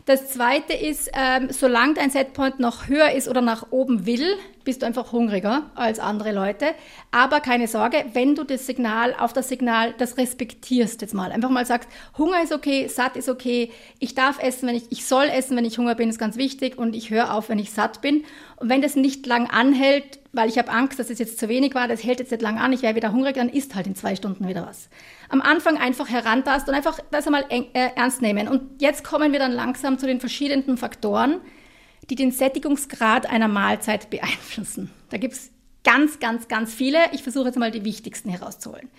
Das 0.06 0.30
zweite 0.30 0.74
ist, 0.74 1.12
ähm, 1.14 1.50
solange 1.52 1.94
dein 1.96 2.10
Setpoint 2.10 2.60
noch 2.60 2.88
höher 2.88 3.12
ist 3.12 3.28
oder 3.28 3.42
nach 3.42 3.68
oben 3.72 4.06
will, 4.08 4.38
bist 4.64 4.82
du 4.82 4.86
einfach 4.86 5.12
hungriger 5.12 5.70
als 5.76 6.00
andere 6.00 6.32
Leute. 6.32 6.68
Aber 7.12 7.40
keine 7.40 7.68
Sorge, 7.68 8.06
wenn 8.14 8.36
du 8.36 8.44
das 8.44 8.66
Signal 8.66 9.16
auf 9.18 9.34
das 9.34 9.50
Signal, 9.50 9.94
das 9.98 10.18
respektierst 10.18 11.02
jetzt 11.02 11.14
mal. 11.14 11.32
Einfach 11.32 11.50
mal 11.50 11.66
sagst, 11.66 11.90
Hunger 12.18 12.42
ist 12.44 12.54
okay, 12.54 12.88
satt 12.88 13.16
ist 13.18 13.30
okay, 13.30 13.72
ich 14.00 14.16
darf 14.16 14.42
essen, 14.42 14.68
wenn 14.68 14.76
ich, 14.76 14.84
ich 14.92 15.06
soll 15.06 15.26
essen, 15.26 15.56
wenn 15.58 15.66
ich 15.66 15.78
Hunger 15.78 15.96
bin, 15.96 16.10
ist 16.10 16.20
ganz 16.20 16.38
wichtig 16.38 16.78
und 16.78 16.96
ich 16.96 17.10
höre 17.10 17.34
auf, 17.34 17.50
wenn 17.50 17.60
ich 17.60 17.72
satt 17.72 18.02
bin. 18.02 18.26
Und 18.60 18.70
wenn 18.70 18.82
das 18.82 18.96
nicht 18.96 19.26
lang 19.26 19.50
anhält, 19.50 20.20
weil 20.34 20.50
ich 20.50 20.58
habe 20.58 20.70
Angst, 20.70 21.00
dass 21.00 21.10
es 21.10 21.18
jetzt 21.18 21.40
zu 21.40 21.48
wenig 21.48 21.76
war, 21.76 21.88
das 21.88 22.04
hält 22.04 22.20
jetzt 22.20 22.32
nicht 22.32 22.42
lang 22.42 22.58
an, 22.60 22.74
ich 22.74 22.82
wäre 22.82 22.96
wieder 22.96 23.14
hungrig, 23.14 23.36
dann 23.36 23.50
isst 23.50 23.74
halt 23.74 23.88
in 23.88 23.96
zwei 23.96 24.16
Stunden 24.16 24.48
wieder 24.48 24.66
was. 24.68 24.90
Am 25.30 25.42
Anfang 25.42 25.78
einfach 25.78 26.10
herantasten 26.10 26.74
und 26.74 26.78
einfach 26.78 27.00
das 27.12 27.26
einmal 27.26 27.46
äh, 27.50 27.64
ernst 27.96 28.22
nehmen. 28.22 28.48
Und 28.48 28.82
jetzt 28.82 29.04
kommen 29.04 29.32
wir 29.32 29.40
dann 29.40 29.54
langsam 29.54 29.98
zu 29.98 30.08
den 30.08 30.20
verschiedenen 30.20 30.78
Faktoren, 30.78 31.40
die 32.10 32.16
den 32.16 32.32
Sättigungsgrad 32.32 33.30
einer 33.30 33.48
Mahlzeit 33.48 34.10
beeinflussen. 34.10 34.92
Da 35.10 35.18
gibt 35.18 35.36
es 35.36 35.52
ganz, 35.84 36.20
ganz, 36.20 36.48
ganz 36.48 36.74
viele. 36.74 37.00
Ich 37.14 37.24
versuche 37.24 37.46
jetzt 37.46 37.58
mal 37.58 37.72
die 37.72 37.86
wichtigsten 37.86 38.30
herauszuholen. 38.30 38.90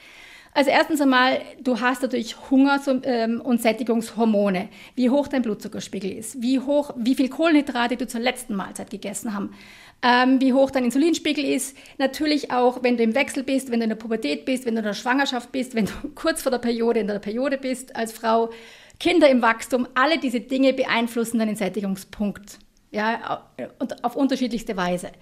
Also 0.53 0.71
erstens 0.71 1.01
einmal, 1.01 1.41
du 1.61 1.81
hast 1.81 2.03
natürlich 2.03 2.51
Hunger 2.51 2.81
ähm, 3.05 3.41
und 3.41 3.63
Sättigungshormone, 3.63 4.69
wie 4.97 5.09
hoch 5.09 5.29
dein 5.29 5.43
Blutzuckerspiegel 5.43 6.11
ist, 6.11 6.43
wie 6.43 6.59
hoch, 6.59 6.93
wie 6.97 7.15
viel 7.15 7.29
Kohlenhydrate 7.29 7.97
du 7.97 8.07
zur 8.09 8.21
letzten 8.21 8.57
Mahlzeit 8.57 8.91
gegessen 8.91 9.33
haben, 9.33 9.55
ähm, 10.03 10.41
wie 10.41 10.53
hoch 10.53 10.73
dein 10.73 10.85
Insulinspiegel 10.85 11.45
ist. 11.45 11.77
Natürlich 11.99 12.51
auch, 12.51 12.83
wenn 12.83 12.97
du 12.97 13.05
im 13.05 13.15
Wechsel 13.15 13.45
bist, 13.45 13.71
wenn 13.71 13.79
du 13.79 13.85
in 13.85 13.91
der 13.91 13.97
Pubertät 13.97 14.45
bist, 14.45 14.67
wenn 14.67 14.75
du 14.75 14.81
in 14.81 14.87
der 14.87 14.95
Schwangerschaft 14.95 15.53
bist, 15.53 15.77
wenn 15.77 15.87
du 15.87 15.93
kurz 16.17 16.43
vor 16.43 16.51
der 16.51 16.59
Periode 16.59 16.99
in 16.99 17.07
der 17.07 17.21
Periode 17.21 17.57
bist 17.57 17.95
als 17.95 18.13
Frau, 18.13 18.51
Kinder 18.99 19.29
im 19.31 19.43
Wachstum, 19.43 19.87
alle 19.95 20.19
diese 20.19 20.41
Dinge 20.41 20.73
beeinflussen 20.73 21.39
deinen 21.39 21.57
Sättigungspunkt. 21.57 22.59
Ja, 22.91 23.45
und 23.79 24.05
auf 24.05 24.17
unterschiedlichste 24.17 24.77
Weise. 24.77 25.13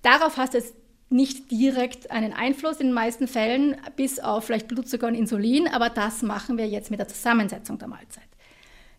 Darauf 0.00 0.38
hast 0.38 0.54
du 0.54 0.58
jetzt 0.58 0.74
nicht 1.12 1.50
direkt 1.50 2.10
einen 2.10 2.32
Einfluss 2.32 2.80
in 2.80 2.88
den 2.88 2.94
meisten 2.94 3.28
Fällen, 3.28 3.76
bis 3.96 4.18
auf 4.18 4.44
vielleicht 4.44 4.68
Blutzucker 4.68 5.06
und 5.06 5.14
Insulin, 5.14 5.68
aber 5.68 5.90
das 5.90 6.22
machen 6.22 6.58
wir 6.58 6.66
jetzt 6.66 6.90
mit 6.90 7.00
der 7.00 7.08
Zusammensetzung 7.08 7.78
der 7.78 7.88
Mahlzeit. 7.88 8.24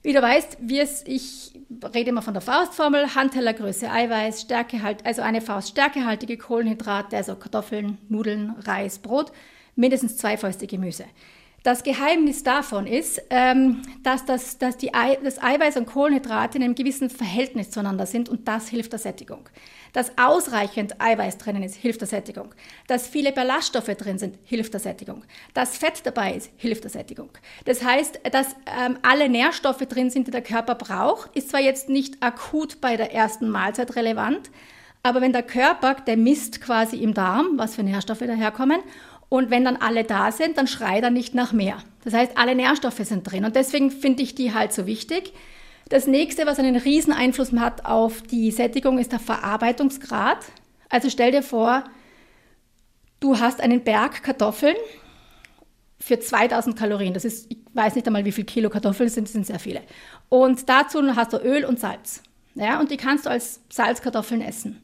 Wie 0.03 0.13
du 0.13 0.22
weißt, 0.22 0.58
ich 1.05 1.53
rede 1.93 2.10
immer 2.10 2.22
von 2.22 2.34
der 2.34 2.41
Faustformel, 2.41 3.15
Handtellergröße 3.15 3.89
Eiweiß, 3.89 4.41
Stärkehalt, 4.41 5.05
also 5.05 5.22
eine 5.22 5.39
Faust 5.39 5.70
stärkehaltige 5.70 6.38
Kohlenhydrate, 6.38 7.15
also 7.15 7.36
Kartoffeln, 7.36 7.98
Nudeln, 8.10 8.53
Reis, 8.60 9.00
Brot, 9.00 9.32
mindestens 9.75 10.17
zwei 10.17 10.36
Fäuste 10.38 10.67
Gemüse. 10.67 11.05
Das 11.63 11.84
Geheimnis 11.84 12.43
davon 12.43 12.86
ist, 12.86 13.22
ähm, 13.29 13.84
dass, 14.03 14.25
das, 14.25 14.58
dass 14.58 14.75
die 14.75 14.93
Ei, 14.93 15.17
das 15.24 15.41
Eiweiß 15.41 15.77
und 15.77 15.86
Kohlenhydrate 15.86 16.58
in 16.58 16.63
einem 16.63 16.75
gewissen 16.75 17.10
Verhältnis 17.10 17.72
zueinander 17.72 18.05
sind 18.05 18.27
und 18.27 18.50
das 18.50 18.67
hilft 18.67 18.91
der 18.91 19.00
Sättigung. 19.00 19.48
Dass 19.93 20.12
ausreichend 20.17 21.00
Eiweiß 21.00 21.38
drinnen 21.38 21.63
ist, 21.63 21.75
hilft 21.75 22.01
der 22.01 22.08
Sättigung. 22.10 22.53
Dass 22.88 23.08
viele 23.08 23.32
Ballaststoffe 23.32 23.96
drin 23.96 24.20
sind, 24.20 24.38
hilft 24.43 24.74
der 24.74 24.82
Sättigung. 24.82 25.24
Dass 25.53 25.77
Fett 25.77 26.05
dabei 26.05 26.34
ist, 26.34 26.51
hilft 26.58 26.84
der 26.84 26.91
Sättigung. 26.91 27.29
Das 27.63 27.82
heißt, 27.82 28.20
dass 28.34 28.58
ähm, 28.77 28.98
alle 29.01 29.29
Nährstoffe 29.29 29.86
drin 29.88 30.10
sind, 30.10 30.27
die 30.27 30.32
der 30.32 30.41
Körper 30.41 30.75
braucht, 30.75 31.34
ist 31.34 31.51
zwar 31.51 31.62
jetzt 31.62 31.88
nicht 31.88 32.22
akut 32.22 32.82
bei 32.82 32.98
der 32.98 33.13
ersten 33.13 33.50
Mahlzeit 33.50 33.96
relevant, 33.96 34.51
aber 35.05 35.20
wenn 35.20 35.34
der 35.34 35.43
Körper, 35.43 35.96
der 35.96 36.15
misst 36.15 36.62
quasi 36.62 36.96
im 36.96 37.13
Darm, 37.13 37.58
was 37.58 37.75
für 37.75 37.84
Nährstoffe 37.84 38.20
daherkommen, 38.20 38.79
und 39.33 39.49
wenn 39.49 39.65
dann 39.65 39.77
alle 39.77 40.03
da 40.03 40.31
sind, 40.31 40.59
dann 40.59 40.67
schreit 40.67 41.01
er 41.01 41.09
nicht 41.09 41.33
nach 41.33 41.53
mehr. 41.53 41.79
Das 42.03 42.13
heißt, 42.13 42.37
alle 42.37 42.53
Nährstoffe 42.53 42.99
sind 42.99 43.23
drin. 43.23 43.45
Und 43.45 43.55
deswegen 43.55 43.89
finde 43.89 44.21
ich 44.21 44.35
die 44.35 44.53
halt 44.53 44.71
so 44.73 44.85
wichtig. 44.85 45.33
Das 45.89 46.05
nächste, 46.05 46.45
was 46.45 46.59
einen 46.59 46.75
riesen 46.75 47.11
Einfluss 47.11 47.51
hat 47.53 47.83
auf 47.83 48.21
die 48.21 48.51
Sättigung, 48.51 48.99
ist 48.99 49.11
der 49.11 49.17
Verarbeitungsgrad. 49.17 50.37
Also 50.87 51.09
stell 51.09 51.31
dir 51.31 51.41
vor, 51.41 51.83
du 53.21 53.39
hast 53.39 53.59
einen 53.59 53.83
Berg 53.83 54.21
Kartoffeln 54.21 54.75
für 55.99 56.19
2000 56.19 56.77
Kalorien. 56.77 57.15
Das 57.15 57.25
ist, 57.25 57.47
ich 57.49 57.57
weiß 57.73 57.95
nicht 57.95 58.05
einmal, 58.05 58.25
wie 58.25 58.31
viel 58.31 58.45
Kilo 58.45 58.69
Kartoffeln 58.69 59.09
sind, 59.09 59.23
das 59.25 59.33
sind 59.33 59.47
sehr 59.47 59.57
viele. 59.57 59.81
Und 60.29 60.69
dazu 60.69 61.01
hast 61.15 61.33
du 61.33 61.37
Öl 61.37 61.65
und 61.65 61.79
Salz. 61.79 62.21
Ja, 62.53 62.79
und 62.79 62.91
die 62.91 62.97
kannst 62.97 63.25
du 63.25 63.31
als 63.31 63.61
Salzkartoffeln 63.71 64.41
essen. 64.41 64.79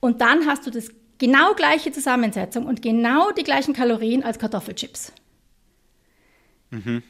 Und 0.00 0.20
dann 0.20 0.46
hast 0.46 0.66
du 0.66 0.72
das 0.72 0.90
Genau 1.18 1.54
gleiche 1.54 1.90
Zusammensetzung 1.92 2.66
und 2.66 2.80
genau 2.82 3.32
die 3.32 3.42
gleichen 3.42 3.74
Kalorien 3.74 4.22
als 4.22 4.38
Kartoffelchips. 4.38 5.12
Mhm. 6.70 7.02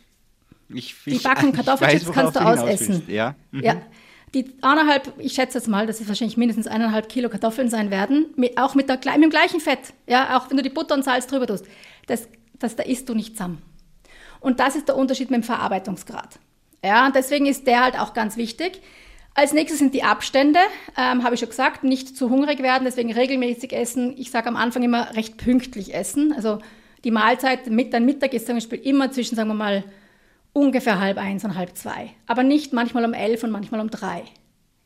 Ich, 0.71 0.95
die 1.05 1.19
backen 1.19 1.53
Kartoffelchips 1.55 2.09
weiß, 2.09 2.15
kannst 2.15 2.37
du 2.37 2.41
ausessen. 2.41 3.03
Ja. 3.09 3.35
Mhm. 3.51 3.63
ja. 3.63 3.83
Die 4.35 4.55
eineinhalb, 4.61 5.15
ich 5.19 5.33
schätze 5.33 5.57
jetzt 5.57 5.69
mal, 5.69 5.87
dass 5.87 6.01
es 6.01 6.09
wahrscheinlich 6.09 6.37
mindestens 6.37 6.67
eineinhalb 6.67 7.09
Kilo 7.09 7.31
Kartoffeln 7.31 7.71
sein 7.71 7.91
werden, 7.91 8.27
mit, 8.37 8.59
auch 8.59 8.75
mit, 8.75 8.89
der, 8.89 8.97
mit 8.97 9.23
dem 9.23 9.31
gleichen 9.31 9.61
Fett. 9.61 9.95
Ja, 10.07 10.39
auch 10.39 10.51
wenn 10.51 10.59
du 10.59 10.63
die 10.63 10.69
Butter 10.69 10.95
und 10.95 11.03
Salz 11.03 11.27
drüber 11.27 11.47
tust. 11.47 11.65
Das, 12.07 12.29
das, 12.59 12.77
da 12.77 12.83
isst 12.83 13.09
du 13.09 13.15
nicht 13.15 13.37
zusammen. 13.37 13.63
Und 14.41 14.61
das 14.61 14.77
ist 14.77 14.89
der 14.89 14.97
Unterschied 14.97 15.31
mit 15.31 15.43
dem 15.43 15.45
Verarbeitungsgrad. 15.45 16.39
Ja, 16.85 17.07
und 17.07 17.17
deswegen 17.17 17.47
ist 17.47 17.67
der 17.67 17.83
halt 17.83 17.99
auch 17.99 18.13
ganz 18.13 18.37
wichtig. 18.37 18.83
Als 19.39 19.53
nächstes 19.53 19.79
sind 19.79 19.95
die 19.95 20.03
Abstände, 20.03 20.59
ähm, 20.97 21.23
habe 21.23 21.37
ich 21.37 21.41
schon 21.41 21.49
gesagt, 21.49 21.85
nicht 21.85 22.17
zu 22.17 22.29
hungrig 22.29 22.59
werden, 22.59 22.83
deswegen 22.85 23.13
regelmäßig 23.13 23.73
essen. 23.73 24.17
Ich 24.19 24.33
sage 24.33 24.49
am 24.49 24.57
Anfang 24.57 24.83
immer 24.83 25.15
recht 25.15 25.37
pünktlich 25.37 25.95
essen. 25.95 26.33
Also 26.33 26.59
die 27.05 27.13
Mahlzeit, 27.13 27.69
mit, 27.69 27.93
dein 27.93 28.05
Mittag 28.05 28.35
ist 28.35 28.47
zum 28.47 28.57
Beispiel 28.57 28.81
immer 28.81 29.13
zwischen, 29.13 29.37
sagen 29.37 29.49
wir 29.49 29.55
mal, 29.55 29.85
ungefähr 30.53 30.99
halb 30.99 31.19
eins 31.19 31.45
und 31.45 31.55
halb 31.55 31.77
zwei. 31.77 32.11
Aber 32.27 32.43
nicht 32.43 32.73
manchmal 32.73 33.05
um 33.05 33.13
elf 33.13 33.45
und 33.45 33.53
manchmal 33.53 33.81
um 33.81 33.91
drei. 33.91 34.25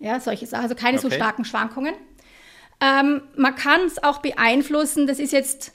Ja, 0.00 0.20
solche 0.20 0.44
Sachen. 0.44 0.64
Also 0.64 0.74
keine 0.74 0.98
okay. 0.98 1.08
so 1.08 1.10
starken 1.10 1.46
Schwankungen. 1.46 1.94
Ähm, 2.82 3.22
man 3.34 3.54
kann 3.54 3.80
es 3.86 4.04
auch 4.04 4.18
beeinflussen. 4.18 5.06
Das 5.06 5.18
ist 5.18 5.32
jetzt 5.32 5.72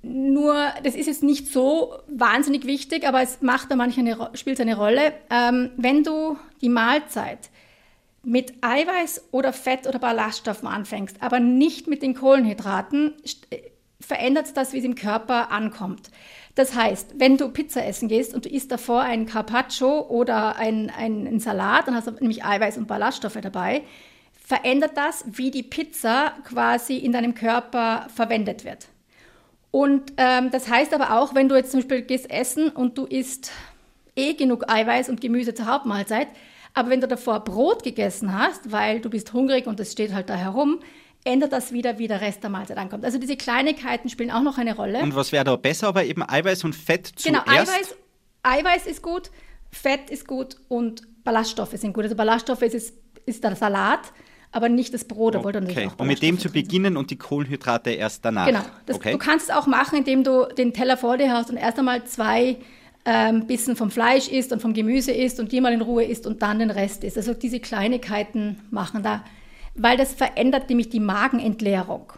nur, 0.00 0.56
das 0.82 0.94
ist 0.94 1.08
jetzt 1.08 1.22
nicht 1.22 1.48
so 1.48 1.98
wahnsinnig 2.08 2.64
wichtig, 2.64 3.06
aber 3.06 3.20
es 3.20 3.42
macht 3.42 3.70
da 3.70 3.76
manchmal 3.76 4.06
eine, 4.06 4.30
spielt 4.32 4.58
eine 4.62 4.78
Rolle. 4.78 5.12
Ähm, 5.28 5.72
wenn 5.76 6.02
du 6.04 6.38
die 6.62 6.70
Mahlzeit 6.70 7.50
mit 8.22 8.54
Eiweiß 8.60 9.28
oder 9.32 9.52
Fett 9.52 9.86
oder 9.86 9.98
Ballaststoffen 9.98 10.68
anfängst, 10.68 11.16
aber 11.20 11.40
nicht 11.40 11.86
mit 11.86 12.02
den 12.02 12.14
Kohlenhydraten, 12.14 13.14
äh, 13.50 13.58
verändert 14.00 14.56
das, 14.56 14.72
wie 14.72 14.78
es 14.78 14.84
im 14.84 14.94
Körper 14.94 15.50
ankommt. 15.50 16.10
Das 16.54 16.74
heißt, 16.74 17.14
wenn 17.18 17.38
du 17.38 17.48
Pizza 17.48 17.84
essen 17.84 18.08
gehst 18.08 18.34
und 18.34 18.44
du 18.44 18.48
isst 18.48 18.70
davor 18.70 19.00
einen 19.00 19.26
Carpaccio 19.26 20.06
oder 20.08 20.56
einen, 20.56 20.90
einen 20.90 21.40
Salat, 21.40 21.86
dann 21.86 21.94
hast 21.94 22.08
du 22.08 22.12
nämlich 22.12 22.44
Eiweiß 22.44 22.76
und 22.76 22.88
Ballaststoffe 22.88 23.38
dabei, 23.40 23.82
verändert 24.44 24.96
das, 24.96 25.24
wie 25.26 25.50
die 25.50 25.62
Pizza 25.62 26.32
quasi 26.44 26.96
in 26.96 27.12
deinem 27.12 27.34
Körper 27.34 28.06
verwendet 28.14 28.64
wird. 28.64 28.88
Und 29.70 30.12
ähm, 30.18 30.50
das 30.50 30.68
heißt 30.68 30.92
aber 30.92 31.18
auch, 31.18 31.34
wenn 31.34 31.48
du 31.48 31.54
jetzt 31.54 31.70
zum 31.70 31.80
Beispiel 31.80 32.02
gehst 32.02 32.30
essen 32.30 32.68
und 32.68 32.98
du 32.98 33.06
isst 33.06 33.50
eh 34.14 34.34
genug 34.34 34.70
Eiweiß 34.70 35.08
und 35.08 35.22
Gemüse 35.22 35.54
zur 35.54 35.66
Hauptmahlzeit, 35.66 36.28
aber 36.74 36.90
wenn 36.90 37.00
du 37.00 37.08
davor 37.08 37.40
Brot 37.40 37.82
gegessen 37.82 38.36
hast, 38.36 38.72
weil 38.72 39.00
du 39.00 39.10
bist 39.10 39.32
hungrig 39.32 39.66
und 39.66 39.78
es 39.80 39.92
steht 39.92 40.12
halt 40.12 40.30
da 40.30 40.36
herum, 40.36 40.80
ändert 41.24 41.52
das 41.52 41.72
wieder, 41.72 41.98
wie 41.98 42.08
der 42.08 42.20
Rest 42.20 42.42
der 42.42 42.50
Mahlzeit 42.50 42.78
ankommt. 42.78 43.04
Also 43.04 43.18
diese 43.18 43.36
Kleinigkeiten 43.36 44.08
spielen 44.08 44.30
auch 44.30 44.42
noch 44.42 44.58
eine 44.58 44.74
Rolle. 44.74 45.00
Und 45.00 45.14
was 45.14 45.32
wäre 45.32 45.44
da 45.44 45.56
besser, 45.56 45.88
aber 45.88 46.04
eben 46.04 46.22
Eiweiß 46.26 46.64
und 46.64 46.74
Fett 46.74 47.12
zuerst? 47.14 47.24
Genau, 47.24 47.40
Eiweiß, 47.46 47.96
Eiweiß 48.42 48.86
ist 48.86 49.02
gut, 49.02 49.30
Fett 49.70 50.10
ist 50.10 50.26
gut 50.26 50.56
und 50.68 51.02
Ballaststoffe 51.24 51.72
sind 51.72 51.92
gut. 51.92 52.04
Also 52.04 52.16
Ballaststoffe 52.16 52.62
ist, 52.62 52.74
ist, 52.74 52.94
ist 53.26 53.44
der 53.44 53.54
Salat, 53.54 54.12
aber 54.50 54.68
nicht 54.68 54.92
das 54.92 55.04
Brot. 55.04 55.36
Okay. 55.36 55.56
okay. 55.56 55.90
Und 55.96 56.06
mit 56.06 56.22
dem 56.22 56.38
zu 56.38 56.50
beginnen 56.50 56.96
und 56.96 57.10
die 57.10 57.16
Kohlenhydrate 57.16 57.90
erst 57.90 58.24
danach. 58.24 58.46
Genau. 58.46 58.60
Das, 58.86 58.96
okay. 58.96 59.12
Du 59.12 59.18
kannst 59.18 59.48
es 59.48 59.54
auch 59.54 59.66
machen, 59.66 59.98
indem 59.98 60.24
du 60.24 60.46
den 60.46 60.72
Teller 60.72 60.96
vor 60.96 61.16
dir 61.16 61.32
hast 61.32 61.50
und 61.50 61.56
erst 61.56 61.78
einmal 61.78 62.04
zwei 62.04 62.58
ähm, 63.04 63.46
bisschen 63.46 63.76
vom 63.76 63.90
Fleisch 63.90 64.28
isst 64.28 64.52
und 64.52 64.62
vom 64.62 64.74
Gemüse 64.74 65.12
isst 65.12 65.40
und 65.40 65.50
die 65.52 65.60
mal 65.60 65.72
in 65.72 65.82
Ruhe 65.82 66.04
isst 66.04 66.26
und 66.26 66.42
dann 66.42 66.60
den 66.60 66.70
Rest 66.70 67.04
isst. 67.04 67.16
Also 67.16 67.34
diese 67.34 67.60
Kleinigkeiten 67.60 68.60
machen 68.70 69.02
da, 69.02 69.24
weil 69.74 69.96
das 69.96 70.14
verändert 70.14 70.68
nämlich 70.68 70.88
die 70.88 71.00
Magenentleerung. 71.00 72.12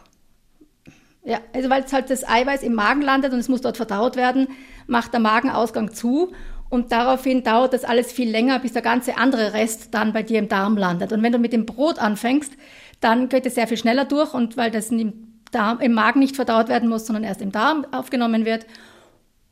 Ja, 1.25 1.39
also 1.55 1.71
weil 1.71 1.85
es 1.85 1.93
halt 1.93 2.11
das 2.11 2.29
Eiweiß 2.29 2.63
im 2.63 2.75
Magen 2.75 3.01
landet 3.01 3.33
und 3.33 3.39
es 3.39 3.49
muss 3.49 3.63
dort 3.63 3.79
verdaut 3.79 4.17
werden, 4.17 4.49
macht 4.87 5.15
der 5.15 5.21
Magenausgang 5.21 5.95
zu 5.95 6.33
und 6.69 6.93
daraufhin 6.93 7.43
dauert 7.43 7.73
das 7.73 7.85
alles 7.85 8.13
viel 8.13 8.29
länger, 8.29 8.59
bis 8.59 8.75
der 8.75 8.83
ganze 8.83 9.17
andere 9.17 9.55
Rest 9.55 9.95
dann 9.95 10.13
bei 10.13 10.23
dir 10.23 10.39
im 10.39 10.49
Darm 10.49 10.77
landet. 10.77 11.13
Und 11.13 11.23
wenn 11.23 11.33
du 11.33 11.39
mit 11.39 11.55
dem 11.55 11.65
Brot 11.65 11.99
anfängst, 11.99 12.53
dann 13.01 13.31
geht 13.31 13.47
es 13.47 13.55
sehr 13.55 13.69
viel 13.69 13.79
schneller 13.79 14.05
durch 14.05 14.35
und 14.35 14.59
weil 14.59 14.71
das 14.71 14.91
im, 14.91 15.41
Darm, 15.51 15.81
im 15.81 15.93
Magen 15.93 16.21
nicht 16.21 16.37
verdaut 16.37 16.69
werden 16.69 16.91
muss, 16.91 17.07
sondern 17.07 17.25
erst 17.25 17.41
im 17.41 17.53
Darm 17.53 17.87
aufgenommen 17.91 18.45
wird 18.45 18.67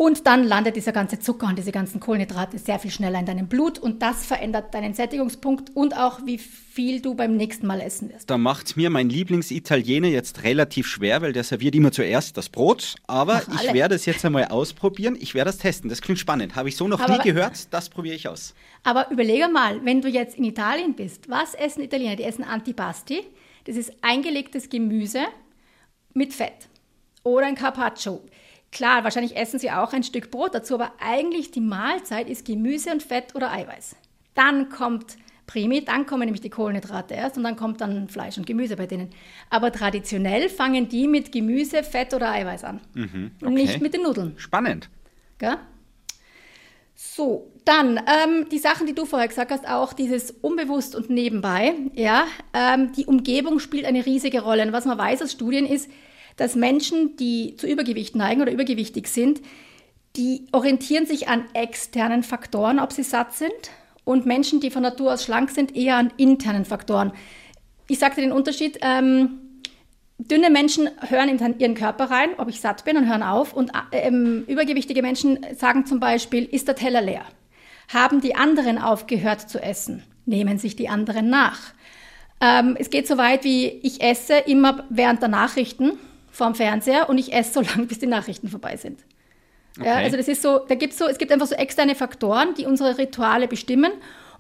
und 0.02 0.26
dann 0.26 0.42
landet 0.42 0.74
dieser 0.74 0.90
ganze 0.90 1.20
Zucker 1.20 1.46
und 1.46 1.56
diese 1.56 1.70
ganzen 1.70 2.00
Kohlenhydrate 2.00 2.58
sehr 2.58 2.80
viel 2.80 2.90
schneller 2.90 3.20
in 3.20 3.24
deinem 3.26 3.46
Blut 3.46 3.78
und 3.78 4.02
das 4.02 4.26
verändert 4.26 4.74
deinen 4.74 4.94
Sättigungspunkt 4.94 5.70
und 5.76 5.96
auch 5.96 6.26
wie 6.26 6.38
viel 6.38 7.00
du 7.00 7.14
beim 7.14 7.36
nächsten 7.36 7.68
Mal 7.68 7.80
essen 7.80 8.10
wirst. 8.10 8.28
Da 8.28 8.36
macht 8.36 8.76
mir 8.76 8.90
mein 8.90 9.08
Lieblingsitaliener 9.08 10.08
jetzt 10.08 10.42
relativ 10.42 10.88
schwer, 10.88 11.22
weil 11.22 11.32
der 11.32 11.44
serviert 11.44 11.76
immer 11.76 11.92
zuerst 11.92 12.36
das 12.36 12.48
Brot. 12.48 12.96
Aber 13.06 13.42
ich 13.62 13.72
werde 13.72 13.94
es 13.94 14.04
jetzt 14.04 14.24
einmal 14.24 14.46
ausprobieren. 14.46 15.16
Ich 15.20 15.34
werde 15.34 15.50
das 15.50 15.58
testen. 15.58 15.88
Das 15.88 16.02
klingt 16.02 16.18
spannend. 16.18 16.56
Habe 16.56 16.68
ich 16.68 16.76
so 16.76 16.88
noch 16.88 16.98
aber, 16.98 17.18
nie 17.18 17.22
gehört. 17.22 17.72
Das 17.72 17.88
probiere 17.88 18.16
ich 18.16 18.26
aus. 18.26 18.54
Aber 18.82 19.08
überlege 19.12 19.46
mal, 19.46 19.84
wenn 19.84 20.00
du 20.00 20.08
jetzt 20.08 20.36
in 20.36 20.42
Italien 20.42 20.94
bist, 20.94 21.30
was 21.30 21.54
essen 21.54 21.80
Italiener? 21.80 22.16
Die 22.16 22.24
essen 22.24 22.42
Antipasti. 22.42 23.20
Das 23.66 23.76
ist 23.76 23.92
eingelegtes 24.02 24.68
Gemüse 24.68 25.20
mit 26.12 26.34
Fett 26.34 26.66
oder 27.22 27.46
ein 27.46 27.54
Carpaccio. 27.54 28.20
Klar, 28.72 29.04
wahrscheinlich 29.04 29.36
essen 29.36 29.58
sie 29.58 29.70
auch 29.70 29.92
ein 29.92 30.02
Stück 30.02 30.30
Brot 30.30 30.54
dazu, 30.54 30.74
aber 30.74 30.92
eigentlich 30.98 31.50
die 31.50 31.60
Mahlzeit 31.60 32.28
ist 32.28 32.46
Gemüse 32.46 32.90
und 32.90 33.02
Fett 33.02 33.34
oder 33.34 33.52
Eiweiß. 33.52 33.96
Dann 34.34 34.70
kommt 34.70 35.18
Primi, 35.46 35.84
dann 35.84 36.06
kommen 36.06 36.24
nämlich 36.24 36.40
die 36.40 36.48
Kohlenhydrate 36.48 37.12
erst 37.12 37.36
und 37.36 37.44
dann 37.44 37.56
kommt 37.56 37.82
dann 37.82 38.08
Fleisch 38.08 38.38
und 38.38 38.46
Gemüse 38.46 38.76
bei 38.76 38.86
denen. 38.86 39.10
Aber 39.50 39.70
traditionell 39.70 40.48
fangen 40.48 40.88
die 40.88 41.06
mit 41.06 41.32
Gemüse, 41.32 41.82
Fett 41.82 42.14
oder 42.14 42.30
Eiweiß 42.30 42.64
an. 42.64 42.80
Mhm, 42.94 43.32
okay. 43.36 43.46
Und 43.46 43.54
nicht 43.54 43.80
mit 43.82 43.92
den 43.92 44.04
Nudeln. 44.04 44.34
Spannend. 44.38 44.88
Gell? 45.36 45.58
So, 46.94 47.52
dann 47.66 47.98
ähm, 47.98 48.48
die 48.50 48.58
Sachen, 48.58 48.86
die 48.86 48.94
du 48.94 49.04
vorher 49.04 49.28
gesagt 49.28 49.50
hast, 49.50 49.68
auch 49.68 49.92
dieses 49.92 50.30
unbewusst 50.30 50.94
und 50.94 51.10
nebenbei. 51.10 51.74
Ja, 51.94 52.26
ähm, 52.54 52.92
die 52.92 53.04
Umgebung 53.04 53.58
spielt 53.58 53.84
eine 53.84 54.06
riesige 54.06 54.40
Rolle. 54.42 54.64
Und 54.64 54.72
was 54.72 54.86
man 54.86 54.96
weiß 54.96 55.20
aus 55.20 55.32
Studien 55.32 55.66
ist, 55.66 55.90
dass 56.36 56.54
Menschen, 56.54 57.16
die 57.16 57.56
zu 57.56 57.66
Übergewicht 57.66 58.16
neigen 58.16 58.42
oder 58.42 58.52
übergewichtig 58.52 59.08
sind, 59.08 59.40
die 60.16 60.46
orientieren 60.52 61.06
sich 61.06 61.28
an 61.28 61.44
externen 61.54 62.22
Faktoren, 62.22 62.78
ob 62.78 62.92
sie 62.92 63.02
satt 63.02 63.34
sind, 63.34 63.52
und 64.04 64.26
Menschen, 64.26 64.60
die 64.60 64.70
von 64.70 64.82
Natur 64.82 65.14
aus 65.14 65.24
schlank 65.24 65.50
sind, 65.50 65.76
eher 65.76 65.96
an 65.96 66.12
internen 66.16 66.64
Faktoren. 66.64 67.12
Ich 67.86 67.98
sagte 67.98 68.20
den 68.20 68.32
Unterschied, 68.32 68.78
ähm, 68.82 69.38
dünne 70.18 70.50
Menschen 70.50 70.88
hören 71.08 71.28
in 71.28 71.58
ihren 71.58 71.74
Körper 71.74 72.10
rein, 72.10 72.30
ob 72.38 72.48
ich 72.48 72.60
satt 72.60 72.84
bin 72.84 72.96
und 72.96 73.08
hören 73.08 73.22
auf, 73.22 73.52
und 73.52 73.70
ähm, 73.92 74.44
übergewichtige 74.46 75.02
Menschen 75.02 75.38
sagen 75.54 75.86
zum 75.86 76.00
Beispiel, 76.00 76.44
ist 76.44 76.68
der 76.68 76.74
Teller 76.74 77.00
leer? 77.00 77.24
Haben 77.92 78.20
die 78.20 78.34
anderen 78.34 78.78
aufgehört 78.78 79.48
zu 79.48 79.62
essen? 79.62 80.02
Nehmen 80.24 80.58
sich 80.58 80.76
die 80.76 80.88
anderen 80.88 81.30
nach? 81.30 81.72
Ähm, 82.40 82.76
es 82.78 82.90
geht 82.90 83.06
so 83.06 83.18
weit 83.18 83.44
wie, 83.44 83.66
ich 83.66 84.00
esse 84.02 84.34
immer 84.34 84.84
während 84.90 85.22
der 85.22 85.28
Nachrichten 85.28 85.92
vorm 86.32 86.54
Fernseher 86.56 87.08
und 87.08 87.18
ich 87.18 87.32
esse 87.32 87.52
so 87.52 87.60
lange, 87.70 87.86
bis 87.86 88.00
die 88.00 88.06
Nachrichten 88.06 88.48
vorbei 88.48 88.76
sind. 88.76 89.04
Okay. 89.78 89.88
Ja, 89.88 89.94
also 89.96 90.16
das 90.16 90.28
ist 90.28 90.42
so, 90.42 90.58
da 90.58 90.74
gibt's 90.74 90.98
so, 90.98 91.06
es 91.06 91.18
gibt 91.18 91.32
einfach 91.32 91.46
so 91.46 91.54
externe 91.54 91.94
Faktoren, 91.94 92.54
die 92.54 92.66
unsere 92.66 92.98
Rituale 92.98 93.48
bestimmen. 93.48 93.92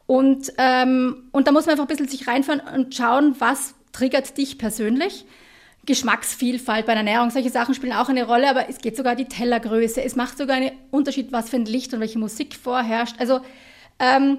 Und, 0.06 0.52
ähm, 0.58 1.28
und 1.32 1.46
da 1.46 1.52
muss 1.52 1.64
man 1.66 1.72
einfach 1.72 1.84
ein 1.84 1.88
bisschen 1.88 2.08
sich 2.08 2.26
reinfahren 2.26 2.60
und 2.60 2.94
schauen, 2.94 3.36
was 3.38 3.74
triggert 3.92 4.36
dich 4.36 4.58
persönlich. 4.58 5.24
Geschmacksvielfalt 5.84 6.86
bei 6.86 6.92
der 6.92 6.98
Ernährung, 7.04 7.30
solche 7.30 7.50
Sachen 7.50 7.74
spielen 7.74 7.92
auch 7.92 8.08
eine 8.08 8.24
Rolle, 8.24 8.48
aber 8.48 8.68
es 8.68 8.78
geht 8.78 8.96
sogar 8.96 9.16
die 9.16 9.24
Tellergröße. 9.24 10.02
Es 10.02 10.16
macht 10.16 10.38
sogar 10.38 10.56
einen 10.56 10.72
Unterschied, 10.90 11.32
was 11.32 11.50
für 11.50 11.56
ein 11.56 11.64
Licht 11.64 11.92
und 11.92 12.00
welche 12.00 12.18
Musik 12.18 12.54
vorherrscht. 12.54 13.16
Also 13.18 13.40
ähm, 13.98 14.38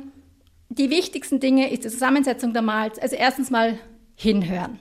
die 0.69 0.89
wichtigsten 0.89 1.39
Dinge 1.39 1.71
ist 1.71 1.83
die 1.83 1.89
Zusammensetzung 1.89 2.53
der 2.53 2.61
Mahlzeit. 2.61 3.03
Also 3.03 3.15
erstens 3.15 3.51
mal 3.51 3.77
hinhören. 4.15 4.79